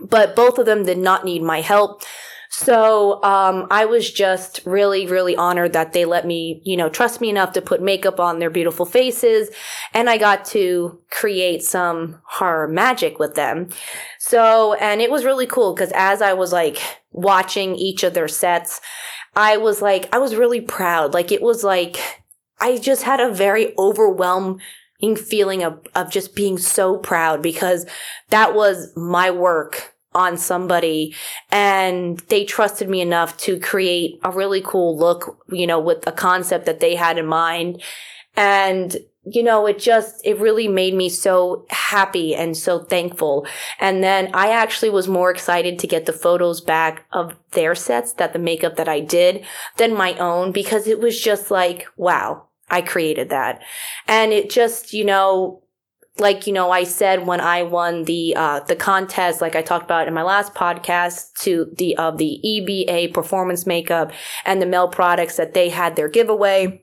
but 0.00 0.36
both 0.36 0.58
of 0.58 0.66
them 0.66 0.84
did 0.84 0.98
not 0.98 1.24
need 1.24 1.42
my 1.42 1.60
help. 1.60 2.02
So, 2.50 3.22
um, 3.24 3.66
I 3.70 3.86
was 3.86 4.12
just 4.12 4.60
really, 4.66 5.06
really 5.06 5.34
honored 5.34 5.72
that 5.72 5.94
they 5.94 6.04
let 6.04 6.26
me, 6.26 6.60
you 6.64 6.76
know, 6.76 6.90
trust 6.90 7.18
me 7.20 7.30
enough 7.30 7.54
to 7.54 7.62
put 7.62 7.80
makeup 7.80 8.20
on 8.20 8.38
their 8.38 8.50
beautiful 8.50 8.84
faces. 8.84 9.48
And 9.94 10.10
I 10.10 10.18
got 10.18 10.44
to 10.46 11.00
create 11.10 11.62
some 11.62 12.20
horror 12.24 12.68
magic 12.68 13.18
with 13.18 13.36
them. 13.36 13.70
So, 14.18 14.74
and 14.74 15.00
it 15.00 15.10
was 15.10 15.24
really 15.24 15.46
cool 15.46 15.74
because 15.74 15.92
as 15.94 16.20
I 16.20 16.34
was 16.34 16.52
like 16.52 16.78
watching 17.10 17.74
each 17.74 18.02
of 18.02 18.12
their 18.12 18.28
sets, 18.28 18.82
I 19.34 19.56
was 19.56 19.80
like, 19.80 20.14
I 20.14 20.18
was 20.18 20.36
really 20.36 20.60
proud. 20.60 21.14
Like, 21.14 21.32
it 21.32 21.40
was 21.40 21.64
like, 21.64 21.98
I 22.60 22.76
just 22.76 23.04
had 23.04 23.18
a 23.18 23.32
very 23.32 23.74
overwhelming 23.78 24.60
feeling 25.16 25.62
of, 25.62 25.84
of 25.94 26.10
just 26.10 26.34
being 26.34 26.56
so 26.56 26.96
proud 26.96 27.42
because 27.42 27.86
that 28.30 28.54
was 28.54 28.96
my 28.96 29.30
work 29.30 29.94
on 30.14 30.36
somebody 30.36 31.14
and 31.50 32.18
they 32.28 32.44
trusted 32.44 32.88
me 32.88 33.00
enough 33.00 33.36
to 33.38 33.58
create 33.58 34.20
a 34.24 34.30
really 34.30 34.60
cool 34.60 34.96
look, 34.96 35.42
you 35.50 35.66
know, 35.66 35.80
with 35.80 36.06
a 36.06 36.12
concept 36.12 36.66
that 36.66 36.80
they 36.80 36.94
had 36.94 37.18
in 37.18 37.26
mind. 37.26 37.82
And, 38.36 38.96
you 39.24 39.42
know, 39.42 39.66
it 39.66 39.78
just, 39.78 40.24
it 40.24 40.38
really 40.38 40.68
made 40.68 40.94
me 40.94 41.08
so 41.08 41.66
happy 41.70 42.34
and 42.34 42.56
so 42.56 42.78
thankful. 42.80 43.46
And 43.80 44.02
then 44.02 44.30
I 44.34 44.50
actually 44.50 44.90
was 44.90 45.08
more 45.08 45.30
excited 45.30 45.78
to 45.78 45.86
get 45.86 46.06
the 46.06 46.12
photos 46.12 46.60
back 46.60 47.06
of 47.12 47.36
their 47.52 47.74
sets 47.74 48.12
that 48.14 48.32
the 48.32 48.38
makeup 48.38 48.76
that 48.76 48.88
I 48.88 49.00
did 49.00 49.44
than 49.76 49.94
my 49.94 50.14
own 50.14 50.52
because 50.52 50.86
it 50.86 51.00
was 51.00 51.20
just 51.20 51.50
like, 51.50 51.86
wow, 51.96 52.48
I 52.72 52.80
created 52.80 53.28
that. 53.28 53.62
And 54.08 54.32
it 54.32 54.50
just, 54.50 54.92
you 54.92 55.04
know, 55.04 55.62
like, 56.18 56.46
you 56.46 56.52
know, 56.52 56.70
I 56.70 56.84
said 56.84 57.26
when 57.26 57.40
I 57.40 57.62
won 57.62 58.04
the, 58.04 58.34
uh, 58.36 58.60
the 58.60 58.76
contest, 58.76 59.40
like 59.40 59.54
I 59.54 59.62
talked 59.62 59.84
about 59.84 60.08
in 60.08 60.14
my 60.14 60.22
last 60.22 60.54
podcast 60.54 61.34
to 61.40 61.72
the, 61.76 61.96
of 61.96 62.18
the 62.18 62.40
EBA 62.44 63.14
performance 63.14 63.66
makeup 63.66 64.12
and 64.44 64.60
the 64.60 64.66
Mel 64.66 64.88
products 64.88 65.36
that 65.36 65.54
they 65.54 65.68
had 65.68 65.96
their 65.96 66.08
giveaway. 66.08 66.82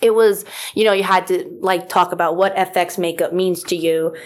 It 0.00 0.14
was, 0.14 0.44
you 0.74 0.84
know, 0.84 0.92
you 0.92 1.02
had 1.02 1.26
to 1.26 1.58
like 1.60 1.88
talk 1.88 2.12
about 2.12 2.36
what 2.36 2.56
FX 2.56 2.96
makeup 2.96 3.32
means 3.32 3.62
to 3.64 3.76
you. 3.76 4.16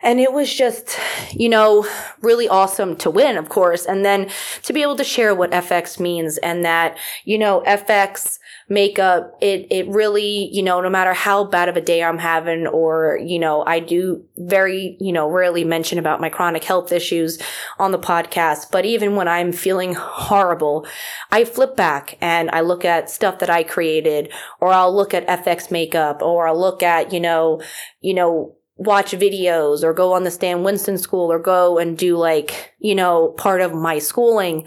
And 0.00 0.20
it 0.20 0.32
was 0.32 0.54
just, 0.54 0.96
you 1.32 1.48
know, 1.48 1.84
really 2.20 2.48
awesome 2.48 2.94
to 2.96 3.10
win, 3.10 3.36
of 3.36 3.48
course. 3.48 3.84
And 3.84 4.04
then 4.04 4.30
to 4.62 4.72
be 4.72 4.82
able 4.82 4.94
to 4.94 5.02
share 5.02 5.34
what 5.34 5.50
FX 5.50 5.98
means 5.98 6.38
and 6.38 6.64
that, 6.64 6.96
you 7.24 7.36
know, 7.36 7.64
FX 7.66 8.38
makeup, 8.68 9.36
it, 9.40 9.66
it 9.72 9.88
really, 9.88 10.50
you 10.52 10.62
know, 10.62 10.80
no 10.80 10.88
matter 10.88 11.14
how 11.14 11.42
bad 11.42 11.68
of 11.68 11.76
a 11.76 11.80
day 11.80 12.04
I'm 12.04 12.18
having 12.18 12.68
or, 12.68 13.18
you 13.20 13.40
know, 13.40 13.64
I 13.66 13.80
do 13.80 14.24
very, 14.36 14.96
you 15.00 15.12
know, 15.12 15.28
rarely 15.28 15.64
mention 15.64 15.98
about 15.98 16.20
my 16.20 16.28
chronic 16.28 16.62
health 16.62 16.92
issues 16.92 17.40
on 17.80 17.90
the 17.90 17.98
podcast. 17.98 18.70
But 18.70 18.84
even 18.84 19.16
when 19.16 19.26
I'm 19.26 19.50
feeling 19.50 19.94
horrible, 19.94 20.86
I 21.32 21.44
flip 21.44 21.74
back 21.74 22.16
and 22.20 22.50
I 22.52 22.60
look 22.60 22.84
at 22.84 23.10
stuff 23.10 23.40
that 23.40 23.50
I 23.50 23.64
created 23.64 24.32
or 24.60 24.68
I'll 24.68 24.94
look 24.94 25.12
at 25.12 25.26
FX 25.26 25.72
makeup 25.72 26.22
or 26.22 26.46
I'll 26.46 26.60
look 26.60 26.84
at, 26.84 27.12
you 27.12 27.18
know, 27.18 27.60
you 28.00 28.14
know, 28.14 28.57
watch 28.78 29.10
videos 29.10 29.82
or 29.82 29.92
go 29.92 30.12
on 30.12 30.24
the 30.24 30.30
Stan 30.30 30.62
Winston 30.62 30.96
school 30.96 31.30
or 31.30 31.38
go 31.38 31.78
and 31.78 31.98
do 31.98 32.16
like, 32.16 32.74
you 32.78 32.94
know, 32.94 33.28
part 33.36 33.60
of 33.60 33.74
my 33.74 33.98
schooling. 33.98 34.64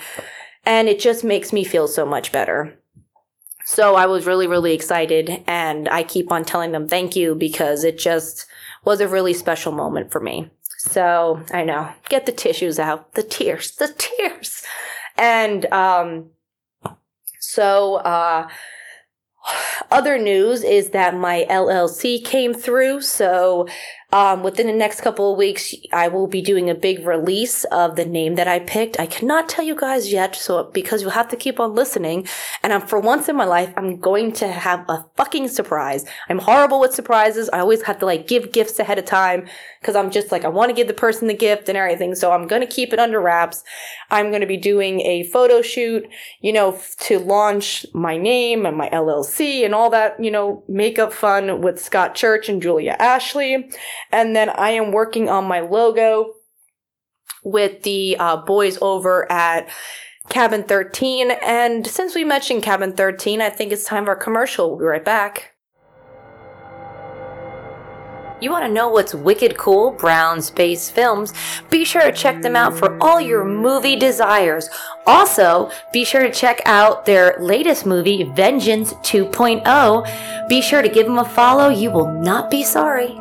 And 0.65 0.87
it 0.87 0.99
just 0.99 1.23
makes 1.23 1.51
me 1.51 1.63
feel 1.63 1.87
so 1.87 2.05
much 2.05 2.31
better. 2.31 2.77
So 3.65 3.95
I 3.95 4.05
was 4.05 4.25
really, 4.25 4.47
really 4.47 4.73
excited 4.73 5.43
and 5.47 5.87
I 5.87 6.03
keep 6.03 6.31
on 6.31 6.43
telling 6.43 6.71
them 6.71 6.87
thank 6.87 7.15
you 7.15 7.35
because 7.35 7.83
it 7.83 7.97
just 7.97 8.45
was 8.83 8.99
a 8.99 9.07
really 9.07 9.33
special 9.33 9.71
moment 9.71 10.11
for 10.11 10.19
me. 10.19 10.51
So 10.77 11.41
I 11.51 11.63
know, 11.63 11.89
get 12.09 12.25
the 12.25 12.31
tissues 12.31 12.79
out, 12.79 13.13
the 13.13 13.23
tears, 13.23 13.71
the 13.71 13.93
tears. 13.97 14.63
And, 15.17 15.71
um, 15.71 16.31
so, 17.39 17.95
uh, 17.95 18.49
other 19.89 20.17
news 20.17 20.63
is 20.63 20.89
that 20.89 21.15
my 21.15 21.45
LLC 21.49 22.23
came 22.23 22.53
through. 22.53 23.01
So, 23.01 23.67
um, 24.13 24.43
within 24.43 24.67
the 24.67 24.73
next 24.73 25.01
couple 25.01 25.31
of 25.31 25.37
weeks, 25.37 25.73
I 25.93 26.09
will 26.09 26.27
be 26.27 26.41
doing 26.41 26.69
a 26.69 26.75
big 26.75 27.05
release 27.05 27.63
of 27.65 27.95
the 27.95 28.03
name 28.03 28.35
that 28.35 28.47
I 28.47 28.59
picked. 28.59 28.99
I 28.99 29.05
cannot 29.05 29.47
tell 29.47 29.63
you 29.63 29.75
guys 29.75 30.11
yet, 30.11 30.35
so 30.35 30.65
because 30.65 31.01
you'll 31.01 31.11
have 31.11 31.29
to 31.29 31.37
keep 31.37 31.61
on 31.61 31.75
listening. 31.75 32.27
And 32.61 32.73
I'm, 32.73 32.81
for 32.81 32.99
once 32.99 33.29
in 33.29 33.37
my 33.37 33.45
life, 33.45 33.73
I'm 33.77 33.97
going 33.99 34.33
to 34.33 34.49
have 34.51 34.83
a 34.89 35.05
fucking 35.15 35.47
surprise. 35.47 36.05
I'm 36.27 36.39
horrible 36.39 36.81
with 36.81 36.93
surprises. 36.93 37.49
I 37.53 37.59
always 37.59 37.83
have 37.83 37.99
to 37.99 38.05
like 38.05 38.27
give 38.27 38.51
gifts 38.51 38.79
ahead 38.79 38.99
of 38.99 39.05
time 39.05 39.47
because 39.79 39.95
I'm 39.95 40.11
just 40.11 40.31
like 40.31 40.43
I 40.43 40.49
want 40.49 40.69
to 40.69 40.75
give 40.75 40.87
the 40.87 40.93
person 40.93 41.27
the 41.27 41.33
gift 41.33 41.69
and 41.69 41.77
everything. 41.77 42.13
So 42.15 42.33
I'm 42.33 42.47
going 42.47 42.61
to 42.61 42.67
keep 42.67 42.91
it 42.91 42.99
under 42.99 43.21
wraps. 43.21 43.63
I'm 44.09 44.29
going 44.29 44.41
to 44.41 44.47
be 44.47 44.57
doing 44.57 44.99
a 45.01 45.23
photo 45.23 45.61
shoot, 45.61 46.05
you 46.41 46.51
know, 46.51 46.73
f- 46.73 46.95
to 47.01 47.17
launch 47.17 47.85
my 47.93 48.17
name 48.17 48.65
and 48.65 48.75
my 48.75 48.89
LLC 48.89 49.63
and 49.63 49.73
all 49.73 49.89
that, 49.91 50.21
you 50.21 50.31
know, 50.31 50.63
makeup 50.67 51.13
fun 51.13 51.61
with 51.61 51.81
Scott 51.81 52.13
Church 52.13 52.49
and 52.49 52.61
Julia 52.61 52.97
Ashley. 52.99 53.69
And 54.11 54.35
then 54.35 54.49
I 54.49 54.71
am 54.71 54.91
working 54.91 55.29
on 55.29 55.45
my 55.45 55.59
logo 55.59 56.33
with 57.43 57.83
the 57.83 58.15
uh, 58.17 58.37
boys 58.37 58.77
over 58.81 59.29
at 59.31 59.69
Cabin 60.29 60.63
13. 60.63 61.31
And 61.31 61.85
since 61.85 62.15
we 62.15 62.23
mentioned 62.23 62.63
Cabin 62.63 62.93
13, 62.93 63.41
I 63.41 63.49
think 63.49 63.71
it's 63.71 63.85
time 63.85 64.05
for 64.05 64.13
a 64.13 64.19
commercial. 64.19 64.69
We'll 64.69 64.79
be 64.79 64.85
right 64.85 65.05
back. 65.05 65.51
You 68.41 68.49
want 68.49 68.65
to 68.65 68.73
know 68.73 68.89
what's 68.89 69.13
wicked 69.13 69.55
cool? 69.55 69.91
Brown 69.91 70.41
Space 70.41 70.89
Films. 70.89 71.31
Be 71.69 71.85
sure 71.85 72.01
to 72.01 72.11
check 72.11 72.41
them 72.41 72.55
out 72.55 72.75
for 72.75 72.97
all 72.99 73.21
your 73.21 73.45
movie 73.45 73.95
desires. 73.95 74.67
Also, 75.05 75.69
be 75.93 76.03
sure 76.03 76.23
to 76.23 76.31
check 76.31 76.59
out 76.65 77.05
their 77.05 77.37
latest 77.39 77.85
movie, 77.85 78.23
Vengeance 78.23 78.93
2.0. 78.93 80.49
Be 80.49 80.59
sure 80.59 80.81
to 80.81 80.89
give 80.89 81.05
them 81.05 81.19
a 81.19 81.25
follow. 81.25 81.69
You 81.69 81.91
will 81.91 82.11
not 82.19 82.49
be 82.49 82.63
sorry. 82.63 83.20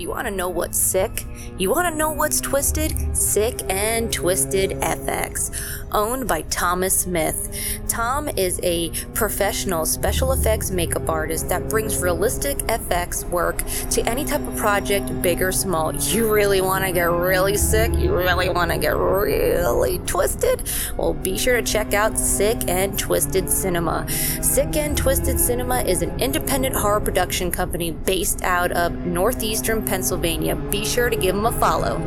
You 0.00 0.08
want 0.08 0.26
to 0.26 0.30
know 0.30 0.48
what's 0.48 0.78
sick? 0.78 1.26
You 1.58 1.68
want 1.68 1.92
to 1.92 1.94
know 1.94 2.10
what's 2.10 2.40
twisted? 2.40 3.14
Sick 3.14 3.60
and 3.68 4.10
Twisted 4.10 4.70
FX, 4.80 5.54
owned 5.92 6.26
by 6.26 6.40
Thomas 6.42 7.00
Smith. 7.02 7.54
Tom 7.86 8.26
is 8.30 8.58
a 8.62 8.88
professional 9.12 9.84
special 9.84 10.32
effects 10.32 10.70
makeup 10.70 11.10
artist 11.10 11.50
that 11.50 11.68
brings 11.68 11.98
realistic 11.98 12.56
FX 12.60 13.28
work 13.28 13.62
to 13.90 14.00
any 14.08 14.24
type 14.24 14.40
of 14.40 14.56
project, 14.56 15.20
big 15.20 15.42
or 15.42 15.52
small. 15.52 15.94
You 15.94 16.32
really 16.32 16.62
want 16.62 16.82
to 16.86 16.92
get 16.92 17.10
really 17.10 17.58
sick? 17.58 17.92
You 17.92 18.16
really 18.16 18.48
want 18.48 18.70
to 18.70 18.78
get 18.78 18.96
really 18.96 19.98
twisted? 20.06 20.62
Well, 20.96 21.12
be 21.12 21.36
sure 21.36 21.60
to 21.60 21.62
check 21.62 21.92
out 21.92 22.18
Sick 22.18 22.56
and 22.68 22.98
Twisted 22.98 23.50
Cinema. 23.50 24.08
Sick 24.08 24.76
and 24.76 24.96
Twisted 24.96 25.38
Cinema 25.38 25.82
is 25.82 26.00
an 26.00 26.18
independent 26.20 26.74
horror 26.74 27.00
production 27.00 27.50
company 27.50 27.90
based 27.90 28.42
out 28.44 28.72
of 28.72 28.94
northeastern 29.04 29.89
Pennsylvania. 29.90 30.54
Be 30.54 30.86
sure 30.86 31.10
to 31.10 31.16
give 31.16 31.34
them 31.34 31.46
a 31.46 31.50
follow. 31.50 31.98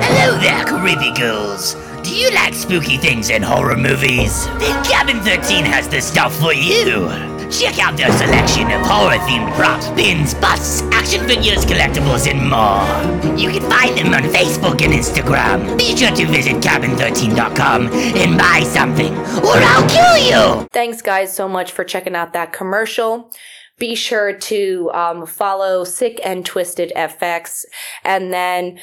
Hello 0.00 0.38
there, 0.38 0.64
creepy 0.64 1.12
ghouls. 1.18 1.74
Do 2.04 2.14
you 2.14 2.30
like 2.30 2.54
spooky 2.54 2.98
things 2.98 3.30
and 3.30 3.44
horror 3.44 3.76
movies? 3.76 4.46
Then 4.60 4.84
Cabin 4.84 5.18
13 5.22 5.64
has 5.64 5.88
the 5.88 6.00
stuff 6.00 6.32
for 6.38 6.54
you. 6.54 7.31
Check 7.52 7.78
out 7.78 7.96
their 7.98 8.10
selection 8.12 8.70
of 8.72 8.80
horror-themed 8.86 9.54
props, 9.54 9.88
pins, 9.90 10.32
busts, 10.34 10.80
action 10.90 11.26
figures, 11.28 11.66
collectibles, 11.66 12.26
and 12.26 12.40
more. 12.48 13.36
You 13.38 13.50
can 13.50 13.68
find 13.70 13.96
them 13.98 14.14
on 14.14 14.22
Facebook 14.32 14.80
and 14.82 14.92
Instagram. 14.94 15.76
Be 15.76 15.94
sure 15.94 16.10
to 16.16 16.26
visit 16.26 16.56
cabin13.com 16.62 17.88
and 17.92 18.38
buy 18.38 18.62
something, 18.64 19.14
or 19.14 19.56
I'll 19.56 19.88
kill 19.88 20.62
you! 20.62 20.68
Thanks, 20.72 21.02
guys, 21.02 21.34
so 21.36 21.46
much 21.46 21.72
for 21.72 21.84
checking 21.84 22.16
out 22.16 22.32
that 22.32 22.52
commercial. 22.52 23.30
be 23.78 23.94
sure 23.94 24.32
to 24.32 24.90
um, 24.94 25.26
follow 25.26 25.84
Sick 25.84 26.20
and 26.24 26.46
Twisted 26.46 26.92
FX 26.96 27.64
and 28.04 28.32
then 28.32 28.78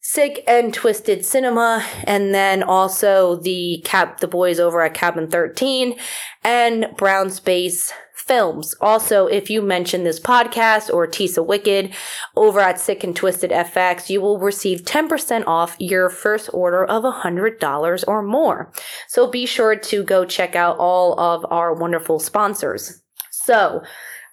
Sick 0.00 0.44
and 0.46 0.72
Twisted 0.72 1.24
Cinema, 1.24 1.84
and 2.04 2.34
then 2.34 2.62
also 2.62 3.36
the 3.36 3.80
cap 3.84 4.20
the 4.20 4.28
boys 4.28 4.60
over 4.60 4.82
at 4.82 4.92
Cabin 4.94 5.28
13 5.28 5.96
and 6.44 6.86
Brown 6.96 7.30
Space 7.30 7.92
Films. 8.24 8.74
Also, 8.80 9.26
if 9.26 9.50
you 9.50 9.60
mention 9.60 10.02
this 10.02 10.18
podcast 10.18 10.92
or 10.92 11.06
Tisa 11.06 11.44
Wicked 11.44 11.94
over 12.34 12.58
at 12.58 12.80
Sick 12.80 13.04
and 13.04 13.14
Twisted 13.14 13.50
FX, 13.50 14.08
you 14.08 14.22
will 14.22 14.38
receive 14.38 14.82
10% 14.82 15.44
off 15.46 15.76
your 15.78 16.08
first 16.08 16.48
order 16.54 16.84
of 16.84 17.04
$100 17.04 18.04
or 18.08 18.22
more. 18.22 18.72
So 19.08 19.30
be 19.30 19.44
sure 19.44 19.76
to 19.76 20.02
go 20.02 20.24
check 20.24 20.56
out 20.56 20.78
all 20.78 21.20
of 21.20 21.44
our 21.50 21.74
wonderful 21.74 22.18
sponsors. 22.18 23.02
So, 23.30 23.82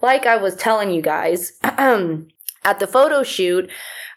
like 0.01 0.25
I 0.25 0.37
was 0.37 0.55
telling 0.55 0.91
you 0.91 1.01
guys, 1.01 1.51
at 1.63 2.79
the 2.79 2.87
photo 2.87 3.23
shoot, 3.23 3.69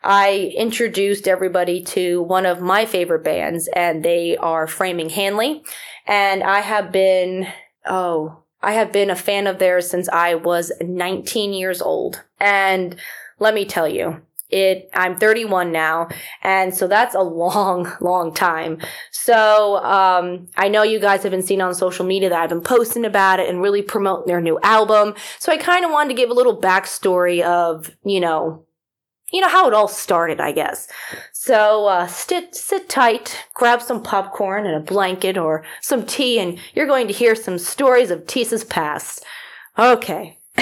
I 0.04 0.52
introduced 0.56 1.26
everybody 1.26 1.82
to 1.82 2.22
one 2.22 2.46
of 2.46 2.60
my 2.60 2.84
favorite 2.86 3.24
bands, 3.24 3.68
and 3.74 4.04
they 4.04 4.36
are 4.36 4.68
Framing 4.68 5.08
Hanley. 5.08 5.64
And 6.06 6.44
I 6.44 6.60
have 6.60 6.92
been, 6.92 7.48
oh, 7.86 8.43
I 8.64 8.72
have 8.72 8.92
been 8.92 9.10
a 9.10 9.16
fan 9.16 9.46
of 9.46 9.58
theirs 9.58 9.88
since 9.88 10.08
I 10.08 10.34
was 10.34 10.72
19 10.80 11.52
years 11.52 11.82
old. 11.82 12.24
And 12.40 12.96
let 13.38 13.54
me 13.54 13.64
tell 13.64 13.88
you, 13.88 14.22
it 14.50 14.90
i'm 14.92 15.16
31 15.16 15.72
now 15.72 16.06
and 16.42 16.74
so 16.74 16.86
that's 16.86 17.14
a 17.14 17.20
long 17.20 17.90
long 18.00 18.32
time 18.32 18.78
so 19.10 19.76
um, 19.78 20.46
i 20.56 20.68
know 20.68 20.82
you 20.82 21.00
guys 21.00 21.22
have 21.22 21.32
been 21.32 21.42
seeing 21.42 21.60
on 21.60 21.74
social 21.74 22.04
media 22.04 22.28
that 22.28 22.40
i've 22.40 22.50
been 22.50 22.60
posting 22.60 23.04
about 23.04 23.40
it 23.40 23.48
and 23.48 23.62
really 23.62 23.82
promoting 23.82 24.26
their 24.26 24.40
new 24.40 24.58
album 24.62 25.14
so 25.38 25.50
i 25.50 25.56
kind 25.56 25.84
of 25.84 25.90
wanted 25.90 26.10
to 26.10 26.14
give 26.14 26.30
a 26.30 26.34
little 26.34 26.60
backstory 26.60 27.42
of 27.42 27.90
you 28.04 28.20
know 28.20 28.63
you 29.34 29.40
know 29.40 29.48
how 29.48 29.66
it 29.68 29.74
all 29.74 29.88
started 29.88 30.40
i 30.40 30.52
guess 30.52 30.88
so 31.32 31.86
uh, 31.86 32.06
sit 32.06 32.54
sit 32.54 32.88
tight 32.88 33.44
grab 33.54 33.82
some 33.82 34.02
popcorn 34.02 34.66
and 34.66 34.76
a 34.76 34.80
blanket 34.80 35.36
or 35.36 35.64
some 35.80 36.06
tea 36.06 36.38
and 36.38 36.58
you're 36.74 36.86
going 36.86 37.06
to 37.06 37.12
hear 37.12 37.34
some 37.34 37.58
stories 37.58 38.10
of 38.10 38.26
tisa's 38.26 38.64
past 38.64 39.24
okay 39.78 40.38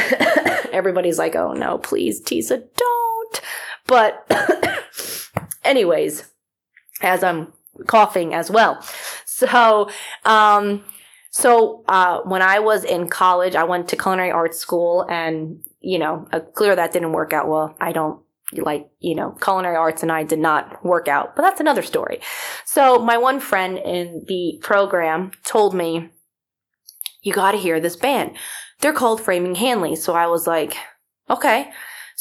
everybody's 0.73 1.19
like 1.19 1.37
oh 1.37 1.53
no 1.53 1.79
please 1.79 2.21
tisa 2.21 2.63
don't 2.77 3.03
but, 3.87 4.27
anyways, 5.65 6.25
as 7.01 7.23
I'm 7.23 7.53
coughing 7.87 8.35
as 8.35 8.51
well. 8.51 8.83
So, 9.27 9.91
um, 10.25 10.85
so 11.31 11.85
uh, 11.89 12.21
when 12.23 12.43
I 12.43 12.59
was 12.59 12.85
in 12.85 13.09
college, 13.09 13.55
I 13.55 13.65
went 13.65 13.89
to 13.89 13.97
culinary 13.97 14.31
arts 14.31 14.59
school, 14.59 15.07
and 15.09 15.63
you 15.81 15.99
know, 15.99 16.29
uh, 16.33 16.41
clear 16.41 16.77
that 16.77 16.93
didn't 16.93 17.13
work 17.13 17.33
out 17.33 17.49
well. 17.49 17.77
I 17.81 17.93
don't 17.93 18.23
like 18.53 18.91
you 19.01 19.15
know 19.15 19.33
culinary 19.41 19.77
arts, 19.77 20.03
and 20.03 20.13
I 20.13 20.25
did 20.25 20.39
not 20.39 20.85
work 20.85 21.09
out, 21.09 21.37
but 21.37 21.43
that's 21.43 21.61
another 21.61 21.83
story. 21.83 22.21
So 22.65 22.99
my 22.99 23.19
one 23.19 23.41
friend 23.41 23.79
in 23.79 24.25
the 24.27 24.59
program 24.63 25.33
told 25.45 25.75
me, 25.75 26.11
"You 27.23 27.33
got 27.33 27.53
to 27.53 27.59
hear 27.59 27.81
this 27.81 27.97
band. 27.97 28.37
They're 28.81 28.93
called 28.93 29.21
Framing 29.21 29.55
Hanley." 29.55 29.97
So 29.97 30.15
I 30.15 30.27
was 30.27 30.47
like, 30.47 30.77
"Okay." 31.31 31.71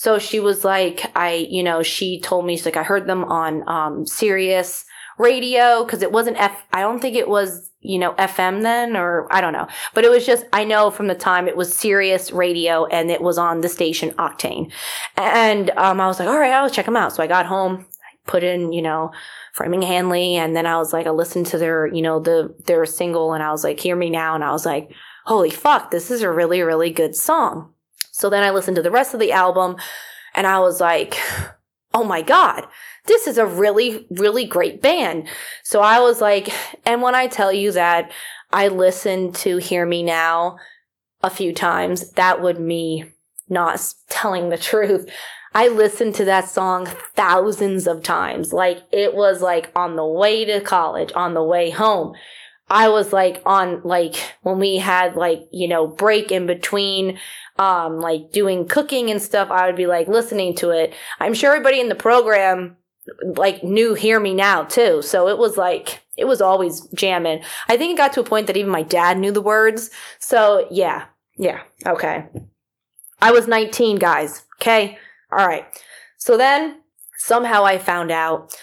So 0.02 0.18
she 0.18 0.40
was 0.40 0.64
like, 0.66 1.12
I, 1.16 1.48
you 1.50 1.62
know, 1.62 1.84
she 1.84 2.20
told 2.22 2.46
me, 2.46 2.56
she's 2.56 2.66
like, 2.66 2.76
I 2.76 2.82
heard 2.82 3.06
them 3.06 3.24
on, 3.26 3.68
um, 3.70 4.08
Sirius 4.08 4.84
radio 5.20 5.84
because 5.84 6.02
it 6.02 6.12
wasn't 6.12 6.42
F, 6.42 6.64
I 6.74 6.82
don't 6.82 7.00
think 7.00 7.16
it 7.16 7.28
was, 7.28 7.71
you 7.82 7.98
know, 7.98 8.14
FM 8.14 8.62
then 8.62 8.96
or 8.96 9.28
I 9.34 9.42
don't 9.42 9.54
know, 9.54 9.68
but 9.94 10.04
it 10.04 10.12
was 10.12 10.26
just, 10.26 10.46
I 10.54 10.64
know 10.64 10.92
from 10.92 11.08
the 11.08 11.16
time 11.16 11.48
it 11.48 11.58
was 11.58 11.76
Sirius 11.76 12.32
radio 12.32 12.86
and 12.86 13.10
it 13.10 13.22
was 13.22 13.38
on 13.38 13.62
the 13.62 13.70
station 13.70 14.12
Octane. 14.12 14.72
And, 15.18 15.72
um, 15.72 16.00
I 16.00 16.08
was 16.08 16.20
like, 16.20 16.30
all 16.30 16.40
right, 16.40 16.54
I'll 16.54 16.70
check 16.70 16.86
them 16.86 16.98
out. 16.98 17.14
So 17.14 17.24
I 17.24 17.28
got 17.28 17.48
home, 17.48 17.88
I 18.04 18.30
put 18.30 18.44
in, 18.44 18.72
you 18.72 18.82
know, 18.82 19.12
Framing 19.54 19.82
Hanley. 19.82 20.36
And 20.36 20.56
then 20.56 20.66
I 20.66 20.78
was 20.78 20.94
like, 20.94 21.08
I 21.08 21.10
listened 21.10 21.48
to 21.48 21.58
their, 21.58 21.88
you 21.88 22.02
know, 22.02 22.20
the, 22.20 22.56
their 22.66 22.86
single 22.86 23.34
and 23.34 23.44
I 23.44 23.52
was 23.52 23.64
like, 23.64 23.80
hear 23.80 23.96
me 23.96 24.10
now. 24.10 24.36
And 24.36 24.44
I 24.44 24.52
was 24.52 24.66
like, 24.66 24.92
holy 25.26 25.50
fuck, 25.50 25.92
this 25.92 26.12
is 26.12 26.22
a 26.22 26.32
really, 26.32 26.62
really 26.62 26.92
good 26.92 27.16
song. 27.16 27.74
So 28.12 28.30
then 28.30 28.44
I 28.44 28.52
listened 28.52 28.76
to 28.76 28.84
the 28.84 28.92
rest 28.92 29.14
of 29.14 29.20
the 29.20 29.32
album 29.32 29.76
and 30.36 30.46
I 30.46 30.60
was 30.60 30.80
like, 30.80 31.18
oh 31.94 32.04
my 32.04 32.22
God, 32.22 32.68
this 33.06 33.28
is 33.28 33.38
a 33.38 33.46
really, 33.46 34.06
really 34.12 34.46
great 34.46 34.82
band. 34.82 35.28
So 35.64 35.82
I 35.82 36.00
was 36.00 36.22
like, 36.22 36.50
and 36.86 37.02
when 37.02 37.16
I 37.16 37.28
tell 37.28 37.52
you 37.52 37.72
that 37.72 38.12
I 38.52 38.68
listened 38.68 39.36
to 39.36 39.58
Hear 39.58 39.86
Me 39.86 40.04
Now 40.04 40.58
a 41.24 41.30
few 41.30 41.54
times, 41.54 42.12
that 42.12 42.42
would 42.42 42.60
me 42.60 43.06
not 43.50 43.94
telling 44.10 44.50
the 44.50 44.58
truth. 44.58 45.10
I 45.54 45.68
listened 45.68 46.16
to 46.16 46.26
that 46.26 46.48
song 46.48 46.86
thousands 47.16 47.88
of 47.88 48.04
times. 48.04 48.54
Like 48.54 48.84
it 48.92 49.14
was 49.14 49.42
like 49.42 49.72
on 49.76 49.96
the 49.96 50.06
way 50.06 50.46
to 50.46 50.62
college, 50.62 51.12
on 51.14 51.34
the 51.34 51.44
way 51.44 51.70
home. 51.70 52.16
I 52.70 52.88
was 52.88 53.12
like 53.12 53.42
on 53.46 53.82
like 53.84 54.16
when 54.44 54.60
we 54.60 54.78
had 54.78 55.18
like, 55.18 55.42
you 55.52 55.68
know, 55.68 55.88
break 55.88 56.32
in 56.32 56.48
between 56.48 57.20
um 57.60 58.00
like 58.00 58.32
doing 58.32 58.66
cooking 58.66 59.12
and 59.12 59.22
stuff, 59.22 59.52
I 59.52 59.68
would 59.68 59.76
be 59.76 59.88
like 59.88 60.08
listening 60.08 60.56
to 60.58 60.70
it. 60.70 60.94
I'm 61.20 61.34
sure 61.34 61.52
everybody 61.52 61.82
in 61.82 61.90
the 61.90 61.96
program 61.96 62.78
like 63.24 63.64
knew 63.64 63.94
hear 63.94 64.20
me 64.20 64.34
now 64.34 64.64
too. 64.64 65.02
So 65.02 65.28
it 65.28 65.38
was 65.38 65.58
like 65.58 66.02
it 66.18 66.26
was 66.26 66.42
always 66.42 66.82
jamming. 66.94 67.42
I 67.68 67.78
think 67.78 67.94
it 67.94 67.98
got 67.98 68.14
to 68.14 68.22
a 68.22 68.26
point 68.26 68.48
that 68.48 68.58
even 68.58 68.72
my 68.72 68.84
dad 68.84 69.18
knew 69.18 69.32
the 69.32 69.42
words. 69.42 69.90
So 70.20 70.68
yeah. 70.70 71.06
Yeah. 71.38 71.62
Okay. 71.86 72.26
I 73.22 73.32
was 73.32 73.48
19 73.48 73.98
guys. 73.98 74.44
Okay. 74.60 74.98
All 75.32 75.48
right. 75.48 75.66
So 76.18 76.38
then 76.38 76.82
somehow 77.18 77.64
I 77.64 77.78
found 77.78 78.12
out 78.12 78.56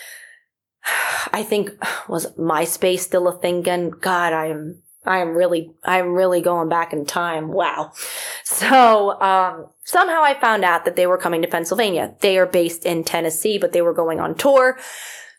I 1.33 1.43
think 1.43 1.71
was 2.09 2.27
MySpace 2.33 3.01
still 3.01 3.29
a 3.29 3.39
thing 3.39 3.59
again? 3.59 3.91
God, 3.91 4.33
I 4.33 4.47
am 4.47 4.83
I 5.09 5.19
am 5.19 5.37
really 5.37 5.73
I'm 5.85 6.15
really 6.15 6.41
going 6.41 6.69
back 6.69 6.93
in 6.93 7.07
time. 7.07 7.49
Wow. 7.49 7.93
So 8.45 9.21
um, 9.21 9.67
somehow 9.85 10.23
I 10.23 10.35
found 10.35 10.65
out 10.65 10.85
that 10.85 10.97
they 10.97 11.07
were 11.07 11.19
coming 11.19 11.43
to 11.43 11.49
Pennsylvania. 11.49 12.15
They 12.21 12.39
are 12.39 12.47
based 12.47 12.85
in 12.85 13.05
Tennessee, 13.05 13.59
but 13.59 13.73
they 13.73 13.83
were 13.83 13.95
going 13.95 14.21
on 14.21 14.35
tour. 14.35 14.79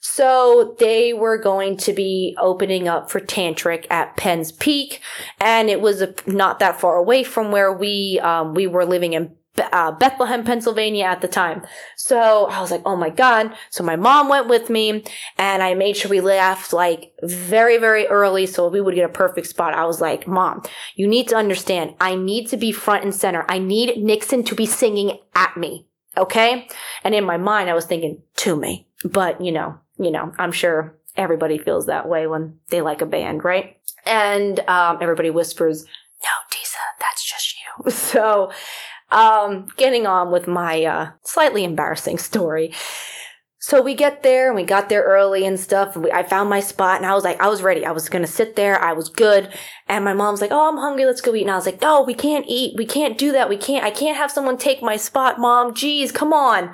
So 0.02 0.76
they 0.80 1.14
were 1.14 1.38
going 1.38 1.76
to 1.78 1.94
be 1.94 2.36
opening 2.40 2.88
up 2.88 3.12
for 3.12 3.20
Tantric 3.20 3.86
at 3.90 4.16
Penn's 4.16 4.52
Peak, 4.52 5.02
and 5.42 5.70
it 5.70 5.82
was 5.82 6.04
not 6.26 6.60
that 6.60 6.80
far 6.80 6.96
away 6.96 7.24
from 7.24 7.52
where 7.52 7.74
we 7.74 8.20
um, 8.24 8.54
we 8.54 8.66
were 8.66 8.86
living 8.86 9.14
in 9.14 9.36
uh, 9.60 9.92
Bethlehem, 9.92 10.44
Pennsylvania 10.44 11.06
at 11.06 11.22
the 11.22 11.28
time. 11.28 11.66
So 11.96 12.48
I 12.48 12.62
was 12.62 12.72
like, 12.72 12.82
oh 12.86 12.96
my 12.96 13.10
God. 13.10 13.54
So 13.70 13.84
my 13.84 13.96
mom 13.96 14.30
went 14.30 14.48
with 14.48 14.70
me 14.70 15.04
and 15.38 15.64
I 15.64 15.74
made 15.74 15.98
sure 15.98 16.10
we 16.10 16.22
left 16.22 16.74
like 16.74 17.14
very, 17.24 17.78
very 17.78 18.08
early 18.08 18.46
so 18.46 18.68
we 18.68 18.82
would 18.82 18.96
get 18.96 19.10
a 19.10 19.14
perfect 19.14 19.48
spot. 19.48 19.74
I 19.74 19.86
was 19.86 20.02
like, 20.02 20.28
mom, 20.28 20.64
you 20.96 21.08
need 21.08 21.28
to 21.30 21.36
understand. 21.36 21.96
I 22.00 22.16
need 22.16 22.48
to 22.50 22.58
be 22.58 22.72
front 22.72 23.04
and 23.04 23.14
center. 23.14 23.46
I 23.50 23.60
need 23.60 23.98
Nixon 23.98 24.44
to 24.44 24.56
be 24.56 24.66
singing 24.66 25.20
at 25.36 25.56
me. 25.58 25.86
Okay. 26.18 26.68
And 27.04 27.16
in 27.16 27.24
my 27.24 27.38
mind, 27.38 27.70
I 27.70 27.74
was 27.74 27.86
thinking 27.86 28.22
to 28.38 28.56
me, 28.56 28.88
but 29.04 29.42
you 29.42 29.52
know, 29.52 29.78
you 29.98 30.12
know, 30.12 30.34
I'm 30.38 30.52
sure 30.52 30.96
everybody 31.16 31.58
feels 31.58 31.86
that 31.88 32.08
way 32.08 32.28
when 32.28 32.60
they 32.70 32.82
like 32.82 33.02
a 33.02 33.06
band, 33.06 33.44
right? 33.44 33.78
And, 34.06 34.60
um, 34.62 34.98
everybody 35.02 35.30
whispers, 35.30 35.86
no, 36.24 36.30
Tisa, 36.52 36.78
that's 37.00 37.24
just 37.24 37.56
you. 37.56 37.92
So, 37.92 38.52
um, 39.12 39.68
getting 39.78 40.06
on 40.06 40.32
with 40.32 40.48
my 40.48 40.84
uh, 40.84 41.12
slightly 41.24 41.64
embarrassing 41.64 42.18
story. 42.18 42.74
So 43.62 43.82
we 43.82 43.94
get 43.94 44.24
there 44.24 44.48
and 44.48 44.56
we 44.56 44.64
got 44.64 44.88
there 44.88 45.04
early 45.04 45.46
and 45.46 45.60
stuff. 45.60 45.96
And 45.96 46.06
we, 46.06 46.12
I 46.12 46.24
found 46.24 46.50
my 46.50 46.62
spot 46.62 46.98
and 46.98 47.06
I 47.06 47.14
was 47.14 47.26
like, 47.26 47.42
I 47.42 47.50
was 47.50 47.62
ready. 47.62 47.86
I 47.86 47.92
was 47.92 48.08
going 48.08 48.24
to 48.24 48.32
sit 48.32 48.56
there. 48.56 48.82
I 48.82 48.94
was 48.94 49.10
good. 49.10 49.54
And 49.88 50.06
my 50.06 50.14
mom's 50.14 50.40
like, 50.40 50.52
Oh, 50.52 50.70
I'm 50.70 50.78
hungry. 50.78 51.06
Let's 51.06 51.20
go 51.20 51.36
eat. 51.36 51.42
And 51.42 51.52
I 51.52 51.56
was 51.56 51.66
like, 51.66 51.82
No, 51.82 52.02
we 52.02 52.14
can't 52.14 52.46
eat. 52.48 52.76
We 52.78 52.86
can't 52.86 53.18
do 53.18 53.34
that. 53.34 53.50
We 53.50 53.58
can't, 53.58 53.84
I 53.84 53.92
can't 53.92 54.16
have 54.16 54.32
someone 54.32 54.58
take 54.58 54.82
my 54.82 54.96
spot, 54.96 55.40
mom. 55.40 55.74
Jeez, 55.74 56.14
come 56.14 56.32
on. 56.32 56.74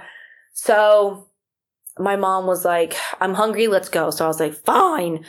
So 0.53 1.27
my 1.97 2.15
mom 2.15 2.45
was 2.45 2.63
like, 2.63 2.95
I'm 3.19 3.33
hungry. 3.33 3.67
Let's 3.67 3.89
go. 3.89 4.11
So 4.11 4.25
I 4.25 4.27
was 4.27 4.39
like, 4.39 4.53
fine. 4.53 5.25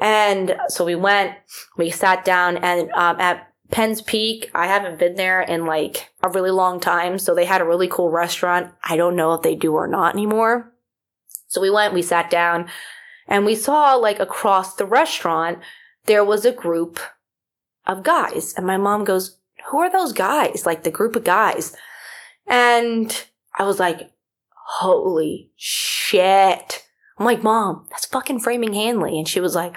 And 0.00 0.56
so 0.68 0.84
we 0.84 0.94
went, 0.94 1.34
we 1.76 1.90
sat 1.90 2.24
down 2.24 2.58
and 2.58 2.90
um, 2.92 3.18
at 3.18 3.47
Penn's 3.70 4.00
Peak, 4.00 4.50
I 4.54 4.66
haven't 4.66 4.98
been 4.98 5.16
there 5.16 5.42
in 5.42 5.66
like 5.66 6.10
a 6.22 6.30
really 6.30 6.50
long 6.50 6.80
time. 6.80 7.18
So 7.18 7.34
they 7.34 7.44
had 7.44 7.60
a 7.60 7.66
really 7.66 7.88
cool 7.88 8.10
restaurant. 8.10 8.72
I 8.82 8.96
don't 8.96 9.16
know 9.16 9.34
if 9.34 9.42
they 9.42 9.54
do 9.54 9.74
or 9.74 9.86
not 9.86 10.14
anymore. 10.14 10.72
So 11.48 11.60
we 11.60 11.70
went, 11.70 11.94
we 11.94 12.02
sat 12.02 12.30
down, 12.30 12.68
and 13.26 13.44
we 13.44 13.54
saw 13.54 13.94
like 13.94 14.20
across 14.20 14.74
the 14.74 14.86
restaurant, 14.86 15.58
there 16.06 16.24
was 16.24 16.44
a 16.44 16.52
group 16.52 17.00
of 17.86 18.02
guys. 18.02 18.54
And 18.54 18.66
my 18.66 18.76
mom 18.76 19.04
goes, 19.04 19.38
Who 19.70 19.78
are 19.78 19.90
those 19.90 20.12
guys? 20.12 20.64
Like 20.66 20.82
the 20.82 20.90
group 20.90 21.16
of 21.16 21.24
guys. 21.24 21.74
And 22.46 23.26
I 23.58 23.64
was 23.64 23.78
like, 23.78 24.10
Holy 24.50 25.50
shit. 25.56 26.86
I'm 27.18 27.26
like, 27.26 27.42
Mom, 27.42 27.86
that's 27.90 28.06
fucking 28.06 28.40
Framing 28.40 28.74
Hanley. 28.74 29.18
And 29.18 29.26
she 29.26 29.40
was 29.40 29.54
like, 29.54 29.76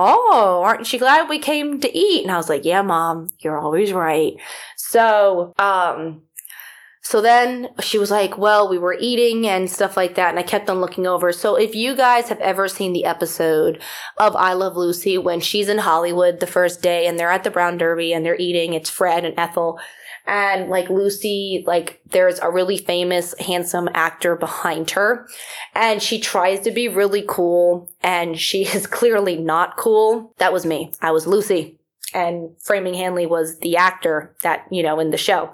Oh, 0.00 0.62
aren't 0.64 0.92
you 0.92 0.98
glad 0.98 1.28
we 1.28 1.38
came 1.40 1.80
to 1.80 1.96
eat? 1.96 2.22
And 2.22 2.30
I 2.30 2.36
was 2.36 2.48
like, 2.48 2.64
Yeah, 2.64 2.82
mom, 2.82 3.28
you're 3.40 3.58
always 3.58 3.92
right. 3.92 4.34
So, 4.76 5.52
um, 5.58 6.22
So 7.02 7.20
then 7.22 7.68
she 7.80 7.98
was 7.98 8.10
like, 8.10 8.36
well, 8.36 8.68
we 8.68 8.78
were 8.78 8.96
eating 9.00 9.46
and 9.46 9.70
stuff 9.70 9.96
like 9.96 10.16
that. 10.16 10.30
And 10.30 10.38
I 10.38 10.42
kept 10.42 10.68
on 10.68 10.80
looking 10.80 11.06
over. 11.06 11.32
So 11.32 11.56
if 11.56 11.74
you 11.74 11.96
guys 11.96 12.28
have 12.28 12.40
ever 12.40 12.68
seen 12.68 12.92
the 12.92 13.06
episode 13.06 13.80
of 14.18 14.36
I 14.36 14.52
Love 14.52 14.76
Lucy 14.76 15.16
when 15.16 15.40
she's 15.40 15.68
in 15.70 15.78
Hollywood 15.78 16.40
the 16.40 16.46
first 16.46 16.82
day 16.82 17.06
and 17.06 17.18
they're 17.18 17.30
at 17.30 17.44
the 17.44 17.50
Brown 17.50 17.78
Derby 17.78 18.12
and 18.12 18.26
they're 18.26 18.36
eating, 18.36 18.74
it's 18.74 18.90
Fred 18.90 19.24
and 19.24 19.34
Ethel. 19.38 19.78
And 20.28 20.68
like 20.68 20.90
Lucy, 20.90 21.64
like 21.66 22.02
there's 22.10 22.38
a 22.38 22.50
really 22.50 22.76
famous, 22.76 23.34
handsome 23.40 23.88
actor 23.94 24.36
behind 24.36 24.90
her. 24.90 25.26
And 25.74 26.02
she 26.02 26.20
tries 26.20 26.60
to 26.60 26.70
be 26.70 26.86
really 26.86 27.24
cool 27.26 27.90
and 28.02 28.38
she 28.38 28.62
is 28.74 28.86
clearly 28.86 29.36
not 29.36 29.78
cool. 29.78 30.34
That 30.36 30.52
was 30.52 30.66
me. 30.66 30.92
I 31.00 31.10
was 31.12 31.26
Lucy. 31.26 31.78
And 32.14 32.50
Framing 32.62 32.94
Hanley 32.94 33.26
was 33.26 33.58
the 33.58 33.76
actor 33.78 34.34
that, 34.42 34.66
you 34.70 34.82
know, 34.82 35.00
in 35.00 35.10
the 35.10 35.16
show. 35.16 35.52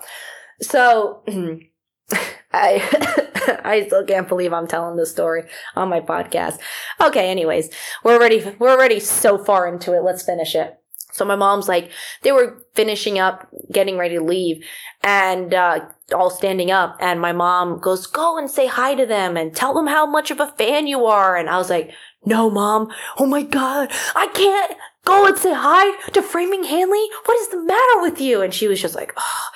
So 0.61 1.23
I 2.53 3.31
I 3.65 3.87
still 3.87 4.05
can't 4.05 4.29
believe 4.29 4.53
I'm 4.53 4.67
telling 4.67 4.97
this 4.97 5.11
story 5.11 5.45
on 5.77 5.89
my 5.89 6.01
podcast. 6.01 6.59
Okay, 7.01 7.31
anyways, 7.31 7.71
we're 8.03 8.15
already 8.15 8.57
we're 8.59 8.71
already 8.71 9.01
so 9.01 9.39
far 9.39 9.67
into 9.69 9.93
it. 9.95 10.03
Let's 10.03 10.23
finish 10.23 10.55
it. 10.55 10.79
So 11.15 11.25
my 11.25 11.37
mom's 11.37 11.69
like, 11.69 11.93
they 12.23 12.33
were 12.33 12.67
finishing 12.75 13.21
up, 13.21 13.49
getting 13.71 13.97
ready 13.97 14.17
to 14.17 14.23
leave, 14.23 14.65
and 15.01 15.55
uh, 15.55 15.87
all 16.13 16.29
standing 16.29 16.73
up. 16.73 16.97
And 16.99 17.21
my 17.21 17.33
mom 17.33 17.79
goes, 17.79 18.09
"Go 18.09 18.37
and 18.37 18.51
say 18.51 18.67
hi 18.67 18.97
to 18.97 19.07
them 19.07 19.37
and 19.37 19.55
tell 19.55 19.75
them 19.75 19.87
how 19.87 20.07
much 20.07 20.33
of 20.33 20.41
a 20.41 20.49
fan 20.59 20.89
you 20.89 21.07
are." 21.07 21.37
And 21.37 21.49
I 21.49 21.57
was 21.57 21.71
like, 21.71 21.93
"No, 22.27 22.51
mom. 22.51 22.93
Oh 23.17 23.27
my 23.27 23.45
god, 23.45 23.93
I 24.17 24.27
can't 24.27 24.77
go 25.05 25.25
and 25.25 25.39
say 25.39 25.55
hi 25.55 25.97
to 26.11 26.21
Framing 26.21 26.65
Hanley. 26.65 27.09
What 27.25 27.39
is 27.39 27.49
the 27.49 27.63
matter 27.63 28.03
with 28.03 28.21
you?" 28.21 28.43
And 28.43 28.53
she 28.53 28.67
was 28.67 28.83
just 28.83 28.97
like, 28.97 29.13
"Oh." 29.17 29.49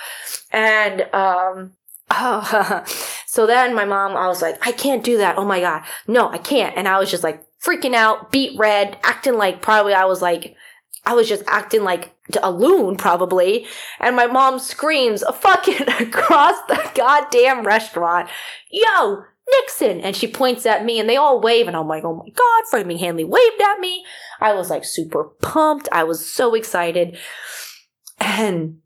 And 0.53 1.03
um, 1.13 1.73
oh, 2.11 2.85
so 3.27 3.47
then 3.49 3.75
my 3.75 3.85
mom, 3.85 4.17
I 4.17 4.29
was 4.29 4.43
like, 4.43 4.65
I 4.67 4.73
can't 4.73 5.05
do 5.05 5.19
that. 5.19 5.39
Oh 5.39 5.45
my 5.45 5.61
God. 5.61 5.83
No, 6.07 6.29
I 6.29 6.39
can't. 6.39 6.77
And 6.77 6.87
I 6.87 6.99
was 6.99 7.11
just 7.11 7.25
like 7.25 7.45
freaking 7.63 7.95
out, 7.95 8.31
beat 8.31 8.59
red, 8.59 8.99
acting 9.03 9.35
like 9.35 9.63
probably 9.63 9.95
I 9.95 10.05
was 10.05 10.23
like, 10.23 10.55
I 11.09 11.15
was 11.15 11.27
just 11.27 11.43
acting 11.47 11.85
like 11.85 12.15
a 12.43 12.51
loon 12.51 12.99
probably. 12.99 13.67
And 13.99 14.15
my 14.15 14.27
mom 14.27 14.59
screams 14.59 15.25
fucking 15.37 15.89
across 16.01 16.61
the 16.69 16.91
goddamn 16.95 17.65
restaurant, 17.65 18.29
yo, 18.71 19.23
Nixon. 19.51 20.01
And 20.01 20.15
she 20.15 20.29
points 20.29 20.67
at 20.67 20.85
me 20.85 21.01
and 21.01 21.09
they 21.09 21.17
all 21.17 21.41
wave. 21.41 21.67
And 21.67 21.75
I'm 21.75 21.89
like, 21.89 22.05
oh 22.05 22.15
my 22.15 22.29
God, 22.29 22.71
Framing 22.71 22.99
Hanley 22.99 23.25
waved 23.25 23.63
at 23.63 23.81
me. 23.81 24.05
I 24.39 24.53
was 24.53 24.69
like 24.69 24.85
super 24.85 25.25
pumped. 25.41 25.89
I 25.93 26.05
was 26.05 26.31
so 26.31 26.55
excited. 26.55 27.17
And 28.21 28.81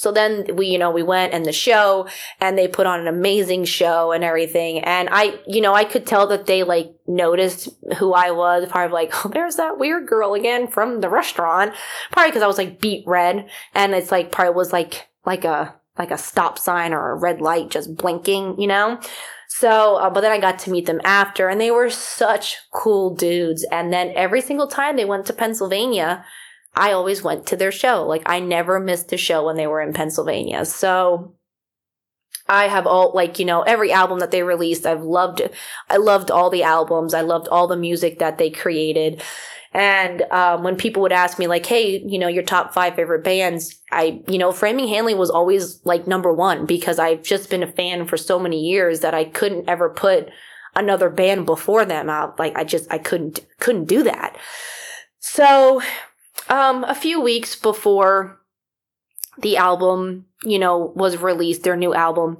so 0.00 0.10
then 0.10 0.56
we, 0.56 0.68
you 0.68 0.78
know, 0.78 0.90
we 0.90 1.02
went 1.02 1.34
and 1.34 1.44
the 1.44 1.52
show 1.52 2.08
and 2.40 2.56
they 2.56 2.66
put 2.66 2.86
on 2.86 3.00
an 3.00 3.06
amazing 3.06 3.66
show 3.66 4.12
and 4.12 4.24
everything. 4.24 4.78
And 4.78 5.10
I, 5.12 5.38
you 5.46 5.60
know, 5.60 5.74
I 5.74 5.84
could 5.84 6.06
tell 6.06 6.26
that 6.28 6.46
they 6.46 6.62
like 6.62 6.94
noticed 7.06 7.68
who 7.98 8.14
I 8.14 8.30
was. 8.30 8.66
Probably 8.66 8.94
like, 8.94 9.26
oh, 9.26 9.28
there's 9.28 9.56
that 9.56 9.78
weird 9.78 10.08
girl 10.08 10.32
again 10.32 10.68
from 10.68 11.02
the 11.02 11.10
restaurant. 11.10 11.74
Probably 12.12 12.30
because 12.30 12.42
I 12.42 12.46
was 12.46 12.56
like 12.56 12.80
beat 12.80 13.04
red 13.06 13.50
and 13.74 13.92
it's 13.92 14.10
like 14.10 14.32
probably 14.32 14.54
was 14.54 14.72
like, 14.72 15.06
like 15.26 15.44
a, 15.44 15.74
like 15.98 16.10
a 16.10 16.16
stop 16.16 16.58
sign 16.58 16.94
or 16.94 17.10
a 17.10 17.16
red 17.16 17.42
light 17.42 17.68
just 17.68 17.94
blinking, 17.94 18.58
you 18.58 18.68
know? 18.68 18.98
So, 19.48 19.96
uh, 19.96 20.08
but 20.08 20.22
then 20.22 20.32
I 20.32 20.40
got 20.40 20.58
to 20.60 20.70
meet 20.70 20.86
them 20.86 21.02
after 21.04 21.50
and 21.50 21.60
they 21.60 21.70
were 21.70 21.90
such 21.90 22.56
cool 22.72 23.14
dudes. 23.14 23.66
And 23.70 23.92
then 23.92 24.14
every 24.16 24.40
single 24.40 24.66
time 24.66 24.96
they 24.96 25.04
went 25.04 25.26
to 25.26 25.34
Pennsylvania, 25.34 26.24
I 26.80 26.92
always 26.92 27.22
went 27.22 27.46
to 27.48 27.56
their 27.56 27.70
show. 27.70 28.06
Like 28.06 28.22
I 28.24 28.40
never 28.40 28.80
missed 28.80 29.12
a 29.12 29.18
show 29.18 29.44
when 29.44 29.56
they 29.56 29.66
were 29.66 29.82
in 29.82 29.92
Pennsylvania. 29.92 30.64
So 30.64 31.34
I 32.48 32.68
have 32.68 32.86
all 32.86 33.12
like, 33.14 33.38
you 33.38 33.44
know, 33.44 33.60
every 33.60 33.92
album 33.92 34.18
that 34.20 34.30
they 34.30 34.42
released, 34.42 34.86
I've 34.86 35.02
loved 35.02 35.42
I 35.90 35.98
loved 35.98 36.30
all 36.30 36.48
the 36.48 36.62
albums. 36.62 37.12
I 37.12 37.20
loved 37.20 37.48
all 37.48 37.66
the 37.66 37.76
music 37.76 38.18
that 38.18 38.38
they 38.38 38.48
created. 38.48 39.22
And 39.72 40.22
um, 40.32 40.64
when 40.64 40.74
people 40.74 41.02
would 41.02 41.12
ask 41.12 41.38
me 41.38 41.46
like, 41.46 41.64
"Hey, 41.64 42.02
you 42.04 42.18
know, 42.18 42.26
your 42.26 42.42
top 42.42 42.74
five 42.74 42.96
favorite 42.96 43.22
bands," 43.22 43.78
I, 43.92 44.20
you 44.26 44.36
know, 44.36 44.50
Framing 44.50 44.88
Hanley 44.88 45.14
was 45.14 45.30
always 45.30 45.80
like 45.84 46.08
number 46.08 46.32
one 46.32 46.66
because 46.66 46.98
I've 46.98 47.22
just 47.22 47.50
been 47.50 47.62
a 47.62 47.70
fan 47.70 48.06
for 48.06 48.16
so 48.16 48.40
many 48.40 48.58
years 48.58 48.98
that 49.00 49.14
I 49.14 49.24
couldn't 49.24 49.68
ever 49.68 49.88
put 49.88 50.30
another 50.74 51.08
band 51.08 51.46
before 51.46 51.84
them 51.84 52.10
out. 52.10 52.36
Like 52.38 52.56
I 52.56 52.64
just 52.64 52.90
I 52.92 52.98
couldn't 52.98 53.46
couldn't 53.60 53.84
do 53.84 54.02
that. 54.02 54.36
So 55.20 55.82
um, 56.48 56.84
a 56.84 56.94
few 56.94 57.20
weeks 57.20 57.56
before 57.56 58.40
the 59.38 59.56
album, 59.56 60.26
you 60.44 60.58
know, 60.58 60.92
was 60.96 61.16
released, 61.16 61.62
their 61.62 61.76
new 61.76 61.94
album, 61.94 62.38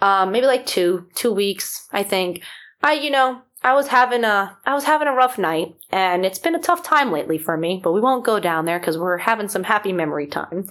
um, 0.00 0.32
maybe 0.32 0.46
like 0.46 0.66
two, 0.66 1.06
two 1.14 1.32
weeks, 1.32 1.86
I 1.92 2.02
think. 2.02 2.42
I, 2.82 2.94
you 2.94 3.10
know, 3.10 3.42
I 3.62 3.74
was 3.74 3.88
having 3.88 4.24
a, 4.24 4.58
I 4.66 4.74
was 4.74 4.84
having 4.84 5.08
a 5.08 5.14
rough 5.14 5.38
night 5.38 5.76
and 5.90 6.26
it's 6.26 6.38
been 6.38 6.56
a 6.56 6.60
tough 6.60 6.82
time 6.82 7.12
lately 7.12 7.38
for 7.38 7.56
me, 7.56 7.80
but 7.82 7.92
we 7.92 8.00
won't 8.00 8.24
go 8.24 8.40
down 8.40 8.64
there 8.64 8.80
because 8.80 8.98
we're 8.98 9.18
having 9.18 9.48
some 9.48 9.62
happy 9.62 9.92
memory 9.92 10.26
time. 10.26 10.66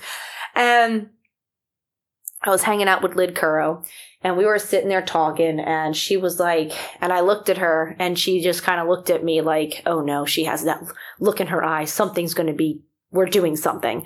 And 0.55 1.09
I 2.43 2.49
was 2.49 2.63
hanging 2.63 2.87
out 2.87 3.03
with 3.03 3.15
Lid 3.15 3.35
Curro 3.35 3.85
and 4.23 4.37
we 4.37 4.45
were 4.45 4.59
sitting 4.59 4.89
there 4.89 5.01
talking 5.01 5.59
and 5.59 5.95
she 5.95 6.17
was 6.17 6.39
like 6.39 6.71
and 7.01 7.11
i 7.11 7.19
looked 7.19 7.49
at 7.49 7.57
her 7.57 7.95
and 7.99 8.17
she 8.17 8.41
just 8.41 8.63
kind 8.63 8.79
of 8.79 8.87
looked 8.87 9.09
at 9.09 9.23
me 9.23 9.41
like 9.41 9.81
oh 9.85 10.01
no 10.01 10.25
she 10.25 10.43
has 10.45 10.63
that 10.63 10.81
look 11.19 11.39
in 11.41 11.47
her 11.47 11.63
eyes. 11.63 11.91
Something's 11.91 12.33
going 12.33 12.47
to 12.47 12.53
be 12.53 12.81
we're 13.11 13.25
doing 13.25 13.55
something. 13.55 14.05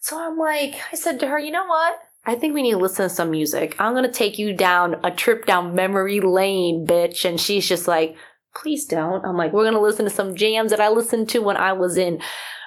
So 0.00 0.18
i'm 0.20 0.38
like 0.38 0.76
i 0.92 0.96
said 0.96 1.20
to 1.20 1.28
her 1.28 1.38
you 1.38 1.50
know 1.50 1.66
what? 1.66 1.98
I 2.28 2.34
think 2.34 2.54
we 2.54 2.62
need 2.62 2.72
to 2.72 2.78
listen 2.78 3.08
to 3.08 3.14
some 3.14 3.30
music. 3.30 3.76
I'm 3.78 3.92
going 3.92 4.02
to 4.02 4.10
take 4.10 4.36
you 4.36 4.52
down 4.52 4.96
a 5.04 5.12
trip 5.12 5.46
down 5.46 5.76
memory 5.76 6.18
lane 6.20 6.84
bitch. 6.84 7.24
And 7.24 7.40
she's 7.40 7.68
just 7.68 7.86
like 7.86 8.16
please 8.54 8.86
don't. 8.86 9.24
I'm 9.24 9.36
like 9.36 9.52
we're 9.52 9.64
going 9.64 9.74
to 9.74 9.80
listen 9.80 10.04
to 10.06 10.10
some 10.10 10.34
jams 10.34 10.70
that 10.70 10.80
i 10.80 10.88
listened 10.88 11.28
to 11.30 11.40
when 11.40 11.56
i 11.56 11.72
was 11.72 11.96
in 11.96 12.20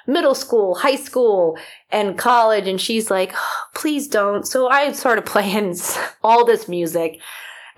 middle 0.06 0.34
school, 0.34 0.74
high 0.74 0.96
school, 0.96 1.58
and 1.90 2.18
college. 2.18 2.66
And 2.66 2.80
she's 2.80 3.10
like, 3.10 3.32
oh, 3.34 3.62
please 3.74 4.08
don't. 4.08 4.46
So 4.46 4.68
I 4.68 4.92
started 4.92 5.26
playing 5.26 5.76
all 6.22 6.44
this 6.44 6.68
music. 6.68 7.20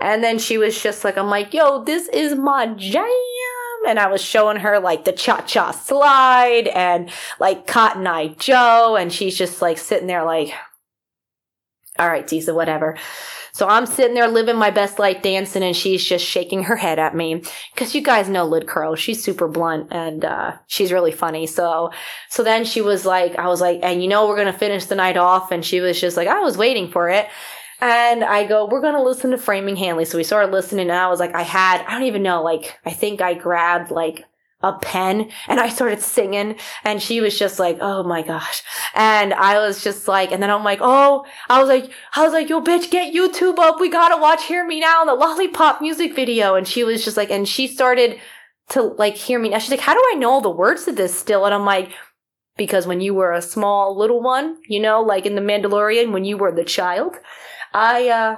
And 0.00 0.24
then 0.24 0.38
she 0.38 0.58
was 0.58 0.80
just 0.82 1.04
like, 1.04 1.16
I'm 1.16 1.28
like, 1.30 1.54
yo, 1.54 1.84
this 1.84 2.08
is 2.08 2.34
my 2.34 2.66
jam. 2.74 3.06
And 3.86 3.98
I 3.98 4.08
was 4.08 4.20
showing 4.20 4.58
her 4.58 4.80
like 4.80 5.04
the 5.04 5.12
cha 5.12 5.42
cha 5.42 5.70
slide 5.72 6.68
and 6.68 7.10
like 7.38 7.66
Cotton 7.66 8.06
Eye 8.06 8.28
Joe. 8.38 8.96
And 8.96 9.12
she's 9.12 9.36
just 9.36 9.62
like 9.62 9.78
sitting 9.78 10.06
there 10.06 10.24
like, 10.24 10.52
all 11.98 12.08
right, 12.08 12.26
Tisa, 12.26 12.54
whatever. 12.54 12.96
So 13.54 13.68
I'm 13.68 13.84
sitting 13.84 14.14
there 14.14 14.28
living 14.28 14.56
my 14.56 14.70
best 14.70 14.98
life 14.98 15.20
dancing 15.20 15.62
and 15.62 15.76
she's 15.76 16.02
just 16.02 16.24
shaking 16.24 16.64
her 16.64 16.76
head 16.76 16.98
at 16.98 17.14
me. 17.14 17.42
Cause 17.76 17.94
you 17.94 18.00
guys 18.00 18.30
know 18.30 18.46
Lid 18.46 18.66
Curl. 18.66 18.94
She's 18.94 19.22
super 19.22 19.46
blunt 19.46 19.88
and, 19.90 20.24
uh, 20.24 20.56
she's 20.66 20.90
really 20.90 21.12
funny. 21.12 21.46
So, 21.46 21.90
so 22.30 22.42
then 22.42 22.64
she 22.64 22.80
was 22.80 23.04
like, 23.04 23.38
I 23.38 23.48
was 23.48 23.60
like, 23.60 23.80
and 23.82 24.02
you 24.02 24.08
know, 24.08 24.26
we're 24.26 24.36
going 24.36 24.50
to 24.50 24.58
finish 24.58 24.86
the 24.86 24.94
night 24.94 25.18
off. 25.18 25.52
And 25.52 25.62
she 25.62 25.80
was 25.80 26.00
just 26.00 26.16
like, 26.16 26.28
I 26.28 26.40
was 26.40 26.56
waiting 26.56 26.90
for 26.90 27.10
it. 27.10 27.28
And 27.82 28.24
I 28.24 28.46
go, 28.46 28.66
we're 28.66 28.80
going 28.80 28.94
to 28.94 29.02
listen 29.02 29.32
to 29.32 29.38
Framing 29.38 29.76
Hanley. 29.76 30.06
So 30.06 30.16
we 30.16 30.24
started 30.24 30.52
listening 30.52 30.88
and 30.88 30.98
I 30.98 31.08
was 31.08 31.20
like, 31.20 31.34
I 31.34 31.42
had, 31.42 31.84
I 31.86 31.92
don't 31.92 32.04
even 32.04 32.22
know, 32.22 32.42
like, 32.42 32.78
I 32.86 32.90
think 32.90 33.20
I 33.20 33.34
grabbed 33.34 33.90
like 33.90 34.24
a 34.62 34.72
pen 34.74 35.28
and 35.48 35.58
I 35.58 35.68
started 35.68 36.00
singing 36.00 36.56
and 36.84 37.02
she 37.02 37.20
was 37.20 37.38
just 37.38 37.58
like, 37.58 37.78
oh 37.80 38.02
my 38.04 38.22
gosh. 38.22 38.62
And 38.94 39.34
I 39.34 39.58
was 39.58 39.82
just 39.82 40.06
like, 40.06 40.30
and 40.30 40.42
then 40.42 40.50
I'm 40.50 40.64
like, 40.64 40.78
oh, 40.80 41.24
I 41.48 41.58
was 41.58 41.68
like, 41.68 41.90
I 42.14 42.22
was 42.22 42.32
like, 42.32 42.48
yo 42.48 42.62
bitch, 42.62 42.90
get 42.90 43.14
YouTube 43.14 43.58
up. 43.58 43.80
We 43.80 43.88
gotta 43.88 44.20
watch 44.20 44.44
Hear 44.44 44.66
Me 44.66 44.80
Now, 44.80 45.04
the 45.04 45.14
Lollipop 45.14 45.80
music 45.80 46.14
video. 46.14 46.54
And 46.54 46.66
she 46.66 46.84
was 46.84 47.04
just 47.04 47.16
like, 47.16 47.30
and 47.30 47.48
she 47.48 47.66
started 47.66 48.20
to 48.70 48.82
like 48.82 49.16
hear 49.16 49.38
me 49.38 49.48
now. 49.48 49.58
She's 49.58 49.70
like, 49.70 49.80
how 49.80 49.94
do 49.94 50.02
I 50.12 50.16
know 50.16 50.30
all 50.30 50.40
the 50.40 50.50
words 50.50 50.84
to 50.84 50.92
this 50.92 51.18
still? 51.18 51.44
And 51.44 51.54
I'm 51.54 51.64
like, 51.64 51.92
because 52.56 52.86
when 52.86 53.00
you 53.00 53.14
were 53.14 53.32
a 53.32 53.42
small 53.42 53.96
little 53.98 54.22
one, 54.22 54.58
you 54.68 54.78
know, 54.78 55.02
like 55.02 55.26
in 55.26 55.34
the 55.34 55.40
Mandalorian, 55.40 56.12
when 56.12 56.24
you 56.24 56.36
were 56.36 56.52
the 56.52 56.64
child, 56.64 57.16
I, 57.72 58.08
uh, 58.08 58.36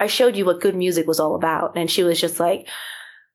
I 0.00 0.06
showed 0.06 0.36
you 0.36 0.44
what 0.44 0.60
good 0.60 0.76
music 0.76 1.06
was 1.06 1.20
all 1.20 1.34
about. 1.34 1.76
And 1.76 1.90
she 1.90 2.02
was 2.02 2.20
just 2.20 2.38
like, 2.38 2.68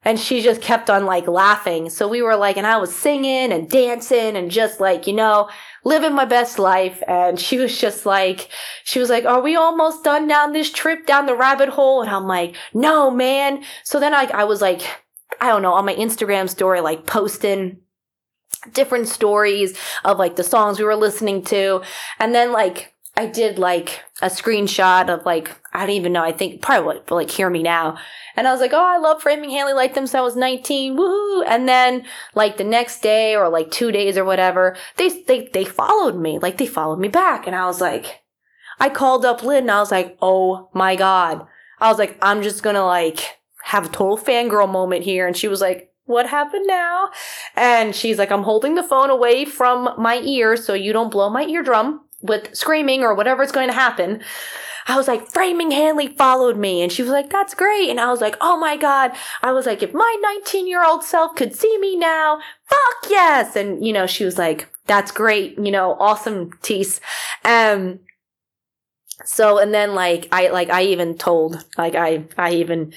and 0.05 0.19
she 0.19 0.41
just 0.41 0.61
kept 0.61 0.89
on 0.89 1.05
like 1.05 1.27
laughing. 1.27 1.89
So 1.89 2.07
we 2.07 2.21
were 2.21 2.35
like, 2.35 2.57
and 2.57 2.67
I 2.67 2.77
was 2.77 2.95
singing 2.95 3.51
and 3.51 3.69
dancing 3.69 4.35
and 4.35 4.51
just 4.51 4.79
like, 4.79 5.07
you 5.07 5.13
know, 5.13 5.49
living 5.83 6.13
my 6.13 6.25
best 6.25 6.59
life. 6.59 7.01
And 7.07 7.39
she 7.39 7.57
was 7.57 7.77
just 7.77 8.05
like, 8.05 8.49
she 8.83 8.99
was 8.99 9.09
like, 9.09 9.25
are 9.25 9.41
we 9.41 9.55
almost 9.55 10.03
done 10.03 10.27
down 10.27 10.53
this 10.53 10.71
trip 10.71 11.05
down 11.05 11.25
the 11.25 11.35
rabbit 11.35 11.69
hole? 11.69 12.01
And 12.01 12.09
I'm 12.09 12.27
like, 12.27 12.55
no, 12.73 13.09
man. 13.09 13.63
So 13.83 13.99
then 13.99 14.13
I, 14.13 14.25
I 14.33 14.43
was 14.43 14.61
like, 14.61 14.81
I 15.39 15.47
don't 15.47 15.61
know, 15.61 15.73
on 15.73 15.85
my 15.85 15.95
Instagram 15.95 16.49
story, 16.49 16.81
like 16.81 17.05
posting 17.05 17.77
different 18.71 19.07
stories 19.07 19.77
of 20.05 20.19
like 20.19 20.35
the 20.35 20.43
songs 20.43 20.79
we 20.79 20.85
were 20.85 20.95
listening 20.95 21.43
to. 21.45 21.81
And 22.19 22.33
then 22.33 22.51
like, 22.51 22.92
I 23.15 23.28
did 23.28 23.60
like 23.60 24.02
a 24.21 24.28
screenshot 24.28 25.10
of 25.10 25.26
like, 25.26 25.56
I 25.71 25.82
don't 25.82 25.95
even 25.95 26.13
know, 26.13 26.23
I 26.23 26.32
think 26.32 26.62
probably 26.62 26.86
what, 26.86 27.12
like, 27.12 27.30
hear 27.30 27.49
me 27.49 27.62
now. 27.62 27.97
And 28.36 28.47
I 28.47 28.52
was 28.52 28.60
like, 28.60 28.73
oh, 28.73 28.84
I 28.84 28.97
love 28.97 29.21
Framing 29.21 29.52
Hanley 29.52 29.73
like 29.73 29.93
them 29.93 30.08
since 30.08 30.15
I 30.15 30.21
was 30.21 30.36
19. 30.36 30.95
Woo! 30.95 31.43
And 31.43 31.69
then 31.69 32.06
like 32.34 32.58
the 32.58 32.63
next 32.63 33.02
day 33.02 33.36
or 33.36 33.49
like 33.49 33.69
two 33.69 33.91
days 33.91 34.17
or 34.17 34.26
whatever, 34.26 34.76
they, 34.97 35.10
they, 35.10 35.49
they 35.54 35.65
followed 35.65 36.15
me. 36.15 36.39
Like 36.39 36.58
they 36.58 36.65
followed 36.65 36.99
me 36.99 37.08
back. 37.08 37.45
And 37.45 37.56
I 37.56 37.65
was 37.65 37.80
like, 37.80 38.23
I 38.80 38.89
called 38.89 39.26
up 39.26 39.43
Lynn 39.43 39.63
and 39.65 39.71
I 39.71 39.80
was 39.80 39.91
like, 39.91 40.17
oh 40.19 40.69
my 40.73 40.95
God. 40.95 41.45
I 41.80 41.89
was 41.89 41.99
like, 41.99 42.17
I'm 42.21 42.41
just 42.41 42.63
gonna 42.63 42.86
like 42.86 43.39
have 43.65 43.86
a 43.86 43.89
total 43.89 44.17
fangirl 44.17 44.71
moment 44.71 45.04
here. 45.04 45.28
And 45.28 45.38
she 45.38 45.47
was 45.47 45.62
like, 45.62 45.91
what 46.06 46.28
happened 46.28 46.65
now? 46.65 47.10
And 47.56 47.95
she's 47.95 48.17
like, 48.17 48.32
I'm 48.32 48.43
holding 48.43 48.73
the 48.73 48.84
phone 48.84 49.12
away 49.12 49.45
from 49.45 49.89
my 49.97 50.17
ear 50.17 50.58
so 50.58 50.73
you 50.73 50.91
don't 50.91 51.12
blow 51.12 51.30
my 51.30 51.43
eardrum 51.43 52.02
with 52.23 52.55
screaming 52.55 53.03
or 53.03 53.13
whatever's 53.13 53.51
going 53.51 53.67
to 53.67 53.73
happen. 53.75 54.23
I 54.88 54.97
was 54.97 55.07
like, 55.07 55.31
Framing 55.31 55.71
Hanley 55.71 56.07
followed 56.07 56.57
me. 56.57 56.81
And 56.81 56.91
she 56.91 57.03
was 57.03 57.12
like, 57.12 57.29
that's 57.29 57.53
great. 57.53 57.89
And 57.89 57.99
I 57.99 58.09
was 58.09 58.21
like, 58.21 58.36
oh 58.41 58.57
my 58.57 58.75
God. 58.75 59.12
I 59.41 59.51
was 59.51 59.65
like, 59.65 59.83
if 59.83 59.93
my 59.93 60.17
19 60.41 60.67
year 60.67 60.86
old 60.86 61.03
self 61.03 61.36
could 61.36 61.55
see 61.55 61.77
me 61.77 61.95
now, 61.95 62.39
fuck 62.69 63.09
yes. 63.09 63.55
And, 63.55 63.86
you 63.86 63.93
know, 63.93 64.07
she 64.07 64.25
was 64.25 64.38
like, 64.38 64.69
that's 64.86 65.12
great. 65.12 65.57
You 65.57 65.71
know, 65.71 65.95
awesome, 65.99 66.51
Tease. 66.62 66.99
Um, 67.45 67.99
so, 69.25 69.57
and 69.57 69.73
then 69.73 69.95
like, 69.95 70.27
I, 70.31 70.49
like, 70.49 70.69
I 70.69 70.83
even 70.83 71.17
told, 71.17 71.63
like, 71.77 71.95
I, 71.95 72.25
I 72.38 72.53
even, 72.53 72.93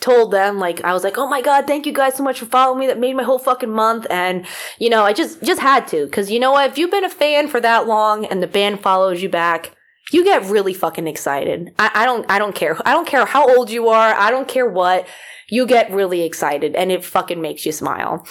told 0.00 0.32
them 0.32 0.58
like 0.58 0.82
I 0.84 0.92
was 0.92 1.04
like, 1.04 1.18
"Oh 1.18 1.26
my 1.28 1.40
god, 1.40 1.66
thank 1.66 1.86
you 1.86 1.92
guys 1.92 2.14
so 2.14 2.22
much 2.22 2.38
for 2.38 2.46
following 2.46 2.80
me. 2.80 2.86
That 2.86 2.98
made 2.98 3.16
my 3.16 3.22
whole 3.22 3.38
fucking 3.38 3.70
month." 3.70 4.06
And 4.10 4.46
you 4.78 4.90
know, 4.90 5.04
I 5.04 5.12
just 5.12 5.42
just 5.42 5.60
had 5.60 5.86
to 5.88 6.06
cuz 6.08 6.30
you 6.30 6.40
know 6.40 6.52
what? 6.52 6.70
If 6.70 6.78
you've 6.78 6.90
been 6.90 7.04
a 7.04 7.10
fan 7.10 7.48
for 7.48 7.60
that 7.60 7.86
long 7.86 8.24
and 8.26 8.42
the 8.42 8.46
band 8.46 8.80
follows 8.80 9.22
you 9.22 9.28
back, 9.28 9.72
you 10.12 10.24
get 10.24 10.44
really 10.44 10.74
fucking 10.74 11.06
excited. 11.06 11.74
I, 11.78 11.90
I 11.94 12.06
don't 12.06 12.30
I 12.30 12.38
don't 12.38 12.54
care. 12.54 12.76
I 12.86 12.92
don't 12.92 13.06
care 13.06 13.24
how 13.26 13.54
old 13.56 13.70
you 13.70 13.88
are. 13.88 14.14
I 14.14 14.30
don't 14.30 14.48
care 14.48 14.68
what. 14.68 15.06
You 15.48 15.66
get 15.66 15.90
really 15.90 16.22
excited 16.22 16.74
and 16.74 16.90
it 16.90 17.04
fucking 17.04 17.40
makes 17.40 17.66
you 17.66 17.72
smile. 17.72 18.26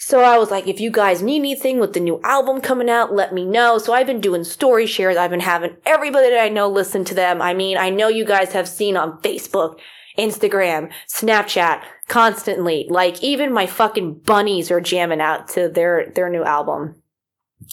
So 0.00 0.20
I 0.20 0.38
was 0.38 0.50
like, 0.50 0.68
if 0.68 0.80
you 0.80 0.92
guys 0.92 1.22
need 1.22 1.40
anything 1.40 1.80
with 1.80 1.92
the 1.92 2.00
new 2.00 2.20
album 2.22 2.60
coming 2.60 2.88
out, 2.88 3.12
let 3.12 3.34
me 3.34 3.44
know. 3.44 3.78
So 3.78 3.92
I've 3.92 4.06
been 4.06 4.20
doing 4.20 4.44
story 4.44 4.86
shares. 4.86 5.16
I've 5.16 5.30
been 5.30 5.40
having 5.40 5.76
everybody 5.84 6.30
that 6.30 6.40
I 6.42 6.48
know 6.48 6.68
listen 6.68 7.04
to 7.06 7.14
them. 7.14 7.42
I 7.42 7.52
mean, 7.52 7.76
I 7.76 7.90
know 7.90 8.06
you 8.06 8.24
guys 8.24 8.52
have 8.52 8.68
seen 8.68 8.96
on 8.96 9.20
Facebook 9.22 9.80
Instagram, 10.18 10.92
Snapchat, 11.08 11.82
constantly. 12.08 12.86
Like 12.88 13.22
even 13.22 13.52
my 13.52 13.66
fucking 13.66 14.20
bunnies 14.20 14.70
are 14.70 14.80
jamming 14.80 15.20
out 15.20 15.48
to 15.48 15.68
their 15.68 16.10
their 16.14 16.28
new 16.28 16.44
album. 16.44 17.02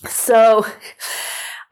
So 0.08 0.66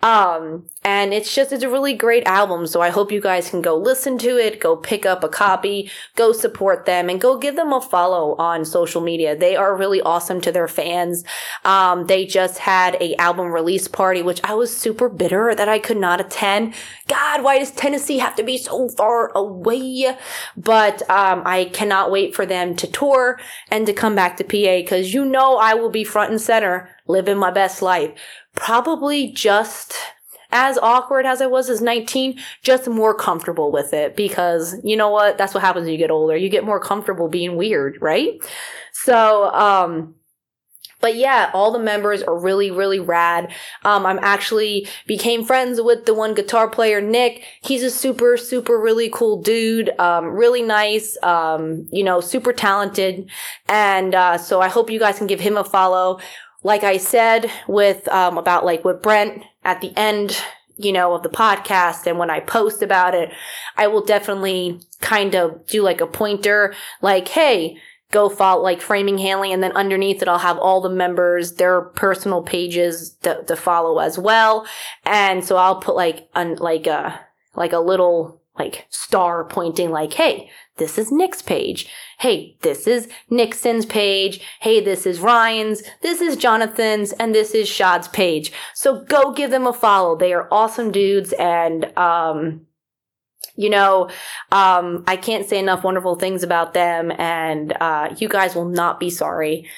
um, 0.03 0.65
and 0.83 1.13
it's 1.13 1.33
just, 1.33 1.53
it's 1.53 1.63
a 1.63 1.69
really 1.69 1.93
great 1.93 2.25
album. 2.25 2.67
So 2.67 2.81
I 2.81 2.89
hope 2.89 3.09
you 3.09 3.21
guys 3.21 3.49
can 3.49 3.61
go 3.61 3.77
listen 3.77 4.17
to 4.17 4.37
it, 4.37 4.59
go 4.59 4.75
pick 4.75 5.05
up 5.05 5.23
a 5.23 5.29
copy, 5.29 5.89
go 6.17 6.33
support 6.33 6.85
them 6.85 7.09
and 7.09 7.21
go 7.21 7.37
give 7.37 7.55
them 7.55 7.71
a 7.71 7.79
follow 7.79 8.35
on 8.35 8.65
social 8.65 8.99
media. 8.99 9.33
They 9.33 9.55
are 9.55 9.77
really 9.77 10.01
awesome 10.01 10.41
to 10.41 10.51
their 10.51 10.67
fans. 10.67 11.23
Um, 11.63 12.07
they 12.07 12.25
just 12.25 12.57
had 12.57 12.97
a 12.99 13.15
album 13.15 13.53
release 13.53 13.87
party, 13.87 14.21
which 14.21 14.41
I 14.43 14.55
was 14.55 14.75
super 14.75 15.07
bitter 15.07 15.55
that 15.55 15.69
I 15.69 15.79
could 15.79 15.95
not 15.97 16.19
attend. 16.19 16.73
God, 17.07 17.41
why 17.41 17.59
does 17.59 17.71
Tennessee 17.71 18.17
have 18.17 18.35
to 18.35 18.43
be 18.43 18.57
so 18.57 18.89
far 18.89 19.31
away? 19.33 20.17
But, 20.57 21.09
um, 21.09 21.43
I 21.45 21.69
cannot 21.71 22.11
wait 22.11 22.35
for 22.35 22.45
them 22.45 22.75
to 22.75 22.87
tour 22.87 23.39
and 23.71 23.85
to 23.85 23.93
come 23.93 24.15
back 24.15 24.35
to 24.35 24.43
PA 24.43 24.83
because 24.83 25.13
you 25.13 25.23
know 25.23 25.55
I 25.55 25.75
will 25.75 25.89
be 25.89 26.03
front 26.03 26.31
and 26.31 26.41
center 26.41 26.89
living 27.07 27.37
my 27.37 27.51
best 27.51 27.81
life 27.81 28.11
probably 28.63 29.29
just 29.29 29.93
as 30.53 30.77
awkward 30.77 31.25
as 31.25 31.41
I 31.41 31.47
was 31.47 31.69
as 31.69 31.81
19, 31.81 32.39
just 32.61 32.87
more 32.87 33.13
comfortable 33.13 33.73
with 33.73 33.93
it 33.93 34.15
because 34.15 34.75
you 34.85 34.95
know 34.95 35.09
what? 35.09 35.37
That's 35.37 35.53
what 35.53 35.61
happens 35.61 35.83
when 35.83 35.91
you 35.91 35.97
get 35.97 36.11
older. 36.11 36.37
You 36.37 36.47
get 36.47 36.63
more 36.63 36.79
comfortable 36.79 37.27
being 37.27 37.57
weird, 37.57 37.97
right? 38.01 38.39
So, 38.93 39.51
um, 39.53 40.15
but 41.01 41.17
yeah, 41.17 41.51
all 41.53 41.73
the 41.73 41.79
members 41.79 42.23
are 42.23 42.39
really, 42.39 42.71
really 42.71 42.99
rad. 42.99 43.51
Um, 43.83 44.05
I'm 44.05 44.19
actually 44.19 44.87
became 45.07 45.43
friends 45.43 45.81
with 45.81 46.05
the 46.05 46.13
one 46.13 46.33
guitar 46.33 46.69
player, 46.69 47.01
Nick. 47.01 47.43
He's 47.61 47.83
a 47.83 47.91
super, 47.91 48.37
super, 48.37 48.79
really 48.79 49.09
cool 49.09 49.41
dude. 49.41 49.89
Um, 49.99 50.27
really 50.27 50.61
nice. 50.61 51.17
Um, 51.21 51.89
you 51.91 52.05
know, 52.05 52.21
super 52.21 52.53
talented. 52.53 53.29
And, 53.67 54.15
uh, 54.15 54.37
so 54.37 54.61
I 54.61 54.69
hope 54.69 54.89
you 54.89 54.99
guys 54.99 55.17
can 55.17 55.27
give 55.27 55.41
him 55.41 55.57
a 55.57 55.65
follow 55.65 56.19
like 56.63 56.83
I 56.83 56.97
said 56.97 57.51
with 57.67 58.07
um, 58.07 58.37
about 58.37 58.65
like 58.65 58.83
with 58.83 59.01
Brent 59.01 59.43
at 59.63 59.81
the 59.81 59.93
end, 59.97 60.41
you 60.77 60.91
know, 60.91 61.13
of 61.13 61.23
the 61.23 61.29
podcast, 61.29 62.07
and 62.07 62.17
when 62.17 62.29
I 62.29 62.39
post 62.39 62.81
about 62.81 63.13
it, 63.13 63.31
I 63.77 63.87
will 63.87 64.03
definitely 64.03 64.81
kind 65.01 65.35
of 65.35 65.67
do 65.67 65.83
like 65.83 66.01
a 66.01 66.07
pointer, 66.07 66.73
like, 67.01 67.27
hey, 67.27 67.77
go 68.11 68.29
follow 68.29 68.61
like 68.61 68.79
framing 68.79 69.17
Hanley 69.17 69.51
and 69.51 69.63
then 69.63 69.71
underneath 69.71 70.21
it 70.21 70.27
i'll 70.27 70.37
have 70.37 70.59
all 70.59 70.81
the 70.81 70.89
members 70.89 71.53
their 71.53 71.81
personal 71.81 72.43
pages 72.43 73.17
to, 73.23 73.43
to 73.47 73.55
follow 73.55 73.97
as 73.97 74.17
well. 74.17 74.65
And 75.03 75.43
so 75.43 75.57
i'll 75.57 75.81
put 75.81 75.95
like 75.95 76.29
like 76.35 76.87
a 76.87 77.19
like 77.55 77.73
a 77.73 77.79
little 77.79 78.42
like 78.57 78.85
star 78.89 79.43
pointing 79.45 79.89
like 79.89 80.13
hey 80.13 80.49
this 80.77 80.97
is 80.97 81.11
nick's 81.11 81.41
page 81.41 81.89
hey, 82.23 82.55
this 82.61 82.87
is 82.87 83.09
Nixon's 83.29 83.85
page. 83.85 84.39
Hey, 84.61 84.79
this 84.79 85.05
is 85.05 85.19
Ryan's. 85.19 85.83
This 86.01 86.21
is 86.21 86.37
Jonathan's. 86.37 87.11
And 87.11 87.35
this 87.35 87.53
is 87.53 87.67
Shad's 87.67 88.07
page. 88.07 88.53
So 88.73 89.03
go 89.03 89.33
give 89.33 89.51
them 89.51 89.67
a 89.67 89.73
follow. 89.73 90.15
They 90.15 90.31
are 90.31 90.47
awesome 90.49 90.89
dudes. 90.93 91.33
And, 91.33 91.85
um, 91.97 92.61
you 93.57 93.69
know, 93.69 94.09
um, 94.53 95.03
I 95.05 95.17
can't 95.17 95.45
say 95.45 95.59
enough 95.59 95.83
wonderful 95.83 96.15
things 96.15 96.43
about 96.43 96.73
them. 96.73 97.11
And, 97.11 97.73
uh, 97.73 98.15
you 98.17 98.29
guys 98.29 98.55
will 98.55 98.69
not 98.69 99.01
be 99.01 99.09
sorry. 99.09 99.69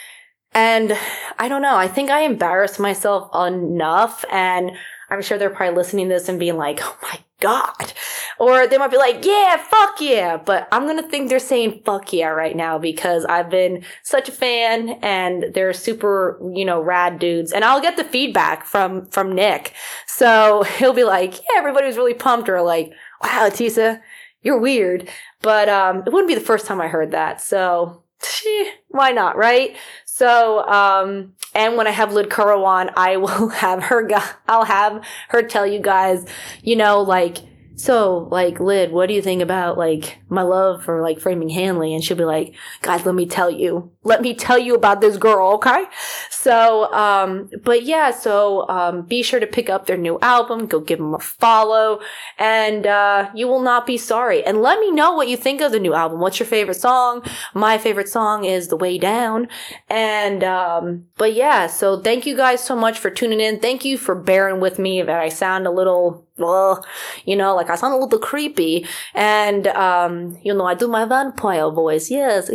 And 0.54 0.96
I 1.40 1.48
don't 1.48 1.64
know. 1.64 1.76
I 1.76 1.88
think 1.88 2.12
I 2.12 2.22
embarrassed 2.22 2.80
myself 2.80 3.36
enough. 3.36 4.24
And 4.32 4.74
I'm 5.10 5.24
sure 5.24 5.40
they're 5.40 5.50
probably 5.50 5.76
listening 5.76 6.10
to 6.10 6.14
this 6.14 6.30
and 6.30 6.40
being 6.40 6.58
like, 6.58 6.80
oh 6.84 6.96
my 7.02 7.25
God. 7.40 7.94
Or 8.40 8.68
they 8.68 8.78
might 8.78 8.92
be 8.92 8.98
like, 8.98 9.26
yeah, 9.26 9.58
fuck 9.58 10.00
yeah. 10.00 10.38
But 10.38 10.68
I'm 10.72 10.84
going 10.84 11.02
to 11.02 11.10
think 11.10 11.30
they're 11.30 11.40
saying 11.40 11.82
fuck 11.86 12.14
yeah 12.14 12.28
right 12.28 12.56
now 12.56 12.78
because 12.78 13.26
I've 13.26 13.50
been 13.50 13.84
such 14.04 14.30
a 14.30 14.32
fan 14.32 14.98
and 15.02 15.54
they're 15.54 15.74
super, 15.74 16.40
you 16.54 16.66
know, 16.66 16.82
rad 16.82 17.20
dudes. 17.20 17.52
And 17.52 17.64
I'll 17.64 17.82
get 17.82 17.98
the 17.98 18.04
feedback 18.04 18.66
from, 18.66 19.06
from 19.08 19.34
Nick. 19.34 19.74
So 20.08 20.64
he'll 20.78 20.94
be 20.94 21.04
like, 21.04 21.36
yeah, 21.36 21.58
everybody 21.58 21.88
was 21.88 21.98
really 21.98 22.14
pumped 22.14 22.50
or 22.50 22.62
like, 22.62 22.94
wow, 23.24 23.50
Tisa, 23.50 24.02
you're 24.42 24.60
weird. 24.60 25.10
But, 25.42 25.70
um, 25.70 26.04
it 26.06 26.14
wouldn't 26.14 26.28
be 26.28 26.36
the 26.36 26.42
first 26.42 26.66
time 26.66 26.82
I 26.82 26.88
heard 26.88 27.12
that. 27.12 27.42
So 27.42 28.04
why 28.90 29.12
not, 29.12 29.38
right? 29.38 29.76
So, 30.18 30.66
um, 30.66 31.34
and 31.54 31.76
when 31.76 31.88
I 31.88 31.92
have 31.92 32.14
Lid 32.14 32.32
on, 32.64 32.90
I 32.96 33.18
will 33.18 33.50
have 33.66 33.84
her, 33.84 34.10
I'll 34.48 34.64
have 34.64 35.04
her 35.28 35.42
tell 35.44 35.68
you 35.68 35.82
guys, 35.82 36.26
you 36.64 36.78
know, 36.78 37.02
like, 37.02 37.40
so 37.76 38.28
like 38.32 38.60
lid 38.60 38.92
what 38.92 39.08
do 39.08 39.14
you 39.14 39.22
think 39.22 39.42
about 39.42 39.78
like 39.78 40.20
my 40.30 40.42
love 40.42 40.84
for 40.84 41.02
like 41.02 41.20
framing 41.20 41.50
hanley? 41.50 41.94
And 41.94 42.04
she'll 42.04 42.18
be 42.18 42.26
like 42.26 42.54
guys 42.82 43.06
let 43.06 43.16
me 43.16 43.26
tell 43.26 43.50
you. 43.50 43.92
Let 44.04 44.22
me 44.22 44.34
tell 44.34 44.58
you 44.58 44.76
about 44.76 45.02
this 45.02 45.18
girl 45.18 45.54
okay? 45.54 45.86
So 46.30 46.92
um 46.94 47.50
but 47.64 47.84
yeah 47.84 48.12
so 48.12 48.68
um 48.70 49.04
be 49.04 49.24
sure 49.24 49.40
to 49.40 49.48
pick 49.48 49.70
up 49.70 49.86
their 49.86 49.98
new 49.98 50.18
album. 50.22 50.68
Go 50.68 50.80
give 50.80 51.00
them 51.00 51.14
a 51.14 51.20
follow. 51.20 52.00
And 52.38 52.88
uh 52.88 53.30
you 53.36 53.48
will 53.48 53.62
not 53.62 53.86
be 53.86 53.98
sorry. 53.98 54.44
And 54.44 54.62
let 54.62 54.80
me 54.80 54.92
know 54.92 55.14
what 55.14 55.28
you 55.28 55.38
think 55.38 55.62
of 55.62 55.72
the 55.72 55.80
new 55.80 55.94
album. 55.94 56.20
What's 56.20 56.40
your 56.40 56.48
favorite 56.48 56.76
song? 56.76 57.24
My 57.54 57.78
favorite 57.78 58.10
song 58.10 58.46
is 58.46 58.70
the 58.70 58.78
way 58.78 58.98
down. 58.98 59.48
And 59.90 60.44
um 60.44 61.06
but 61.18 61.34
yeah 61.34 61.68
so 61.68 62.00
thank 62.00 62.26
you 62.26 62.36
guys 62.38 62.64
so 62.64 62.76
much 62.76 63.00
for 63.00 63.10
tuning 63.10 63.42
in. 63.42 63.60
Thank 63.60 63.84
you 63.84 63.98
for 63.98 64.16
bearing 64.16 64.60
with 64.60 64.80
me 64.80 65.02
that 65.02 65.20
i 65.20 65.30
sound 65.30 65.68
a 65.68 65.72
little 65.72 66.26
well, 66.38 66.86
you 67.24 67.36
know, 67.36 67.56
like 67.56 67.70
I 67.70 67.76
sound 67.76 67.94
a 67.94 67.98
little 67.98 68.20
creepy. 68.20 68.86
And, 69.14 69.68
um, 69.68 70.38
you 70.44 70.54
know, 70.54 70.66
I 70.66 70.74
do 70.74 70.88
my 70.88 71.06
vampire 71.06 71.70
voice. 71.70 72.12
Yes. 72.12 72.50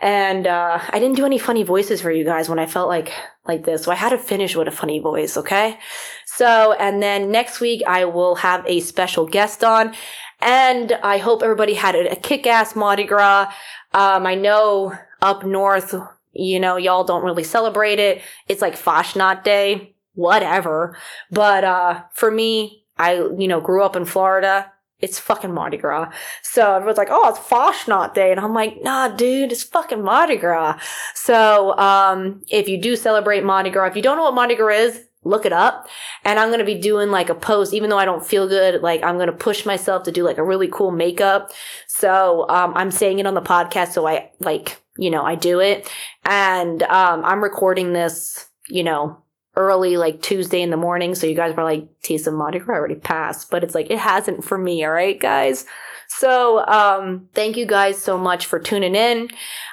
And, 0.00 0.46
uh, 0.46 0.80
I 0.88 0.98
didn't 0.98 1.16
do 1.16 1.26
any 1.26 1.38
funny 1.38 1.62
voices 1.62 2.00
for 2.00 2.10
you 2.10 2.24
guys 2.24 2.48
when 2.48 2.58
I 2.58 2.66
felt 2.66 2.88
like, 2.88 3.12
like 3.46 3.64
this. 3.64 3.84
So 3.84 3.92
I 3.92 3.94
had 3.94 4.10
to 4.10 4.18
finish 4.18 4.56
with 4.56 4.68
a 4.68 4.72
funny 4.72 4.98
voice. 4.98 5.36
Okay. 5.36 5.78
So, 6.24 6.72
and 6.72 7.02
then 7.02 7.30
next 7.30 7.60
week 7.60 7.82
I 7.86 8.04
will 8.04 8.34
have 8.36 8.66
a 8.66 8.80
special 8.80 9.26
guest 9.26 9.62
on. 9.62 9.94
And 10.40 10.92
I 11.02 11.18
hope 11.18 11.42
everybody 11.42 11.74
had 11.74 11.94
a, 11.94 12.16
kick-ass 12.16 12.76
Mardi 12.76 13.04
Gras. 13.04 13.52
Um, 13.94 14.26
I 14.26 14.34
know 14.34 14.92
up 15.22 15.44
north, 15.46 15.94
you 16.32 16.60
know, 16.60 16.76
y'all 16.76 17.04
don't 17.04 17.24
really 17.24 17.44
celebrate 17.44 17.98
it. 17.98 18.20
It's 18.46 18.60
like 18.60 18.76
Fasnacht 18.76 19.44
Day 19.44 19.95
whatever. 20.16 20.96
But 21.30 21.64
uh, 21.64 22.02
for 22.12 22.30
me, 22.30 22.84
I 22.98 23.14
you 23.14 23.48
know 23.48 23.60
grew 23.60 23.82
up 23.84 23.96
in 23.96 24.04
Florida. 24.04 24.72
It's 24.98 25.18
fucking 25.18 25.52
Mardi 25.52 25.76
Gras. 25.76 26.10
So 26.42 26.74
everyone's 26.74 26.98
like, 26.98 27.10
"Oh, 27.10 27.28
it's 27.28 27.38
Fasnacht 27.38 28.14
Day," 28.14 28.32
and 28.32 28.40
I'm 28.40 28.54
like, 28.54 28.82
"Nah, 28.82 29.08
dude, 29.08 29.52
it's 29.52 29.62
fucking 29.62 30.02
Mardi 30.02 30.36
Gras." 30.36 30.80
So 31.14 31.76
um, 31.78 32.42
if 32.48 32.68
you 32.68 32.80
do 32.80 32.96
celebrate 32.96 33.44
Mardi 33.44 33.70
Gras, 33.70 33.86
if 33.86 33.96
you 33.96 34.02
don't 34.02 34.16
know 34.16 34.24
what 34.24 34.34
Mardi 34.34 34.54
Gras 34.56 34.74
is, 34.74 35.06
look 35.26 35.44
it 35.44 35.52
up. 35.52 35.88
And 36.24 36.38
I'm 36.38 36.48
going 36.48 36.60
to 36.60 36.64
be 36.64 36.78
doing 36.78 37.10
like 37.10 37.28
a 37.28 37.34
post, 37.34 37.74
even 37.74 37.90
though 37.90 37.98
I 37.98 38.04
don't 38.04 38.24
feel 38.24 38.48
good, 38.48 38.82
like 38.82 39.02
I'm 39.02 39.16
going 39.16 39.26
to 39.26 39.32
push 39.32 39.66
myself 39.66 40.04
to 40.04 40.12
do 40.12 40.24
like 40.24 40.38
a 40.38 40.44
really 40.44 40.68
cool 40.68 40.92
makeup. 40.92 41.50
So, 41.86 42.48
um, 42.48 42.72
I'm 42.74 42.90
saying 42.90 43.18
it 43.18 43.26
on 43.26 43.34
the 43.34 43.42
podcast. 43.42 43.88
So 43.88 44.06
I 44.06 44.30
like, 44.40 44.80
you 44.96 45.10
know, 45.10 45.24
I 45.24 45.34
do 45.34 45.60
it 45.60 45.90
and, 46.24 46.82
um, 46.84 47.24
I'm 47.24 47.42
recording 47.42 47.92
this, 47.92 48.46
you 48.68 48.84
know, 48.84 49.18
early, 49.56 49.96
like 49.96 50.22
Tuesday 50.22 50.62
in 50.62 50.70
the 50.70 50.76
morning. 50.76 51.14
So 51.14 51.26
you 51.26 51.34
guys 51.34 51.56
were 51.56 51.64
like, 51.64 51.88
Tisa 52.02 52.32
Mardi 52.32 52.58
Gras 52.58 52.76
already 52.76 52.94
passed, 52.94 53.50
but 53.50 53.64
it's 53.64 53.74
like 53.74 53.90
it 53.90 53.98
hasn't 53.98 54.44
for 54.44 54.58
me. 54.58 54.84
All 54.84 54.92
right, 54.92 55.18
guys. 55.18 55.64
So 56.08 56.64
um, 56.66 57.28
thank 57.34 57.56
you 57.56 57.66
guys 57.66 58.00
so 58.00 58.16
much 58.16 58.46
for 58.46 58.58
tuning 58.58 58.94
in. 58.94 59.28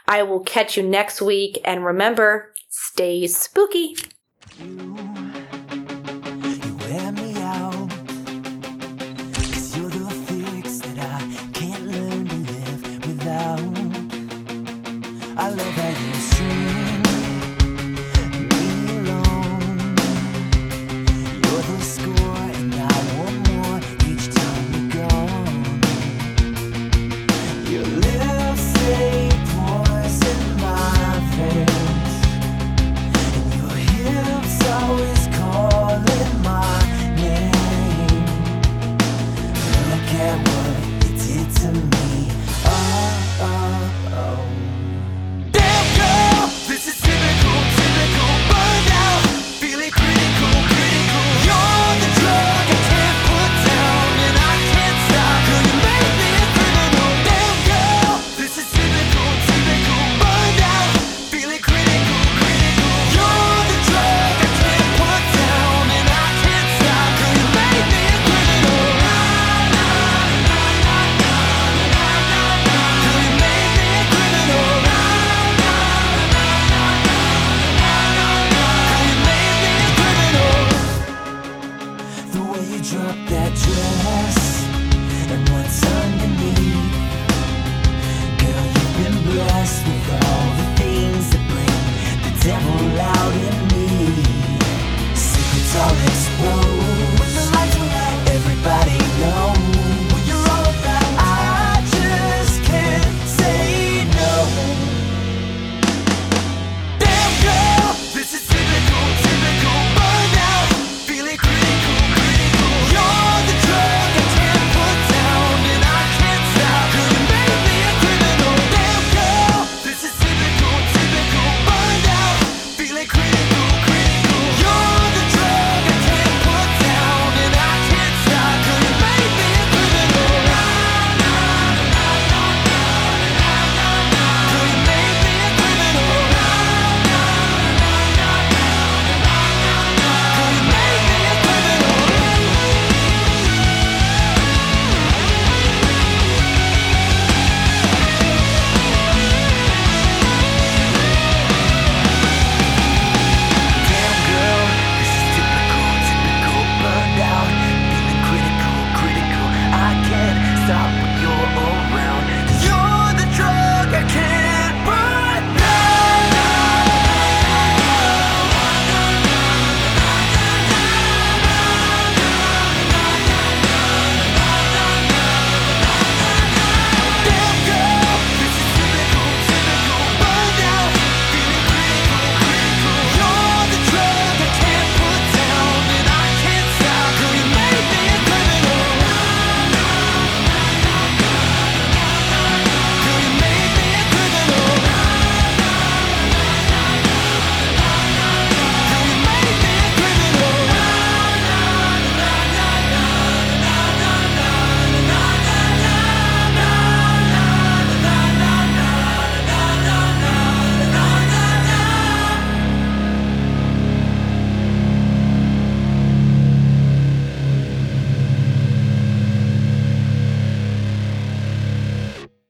I 0.07 0.23
will 0.23 0.39
catch 0.41 0.77
you 0.77 0.83
next 0.83 1.21
week, 1.21 1.59
and 1.63 1.85
remember, 1.85 2.53
stay 2.69 3.27
spooky. 3.27 3.95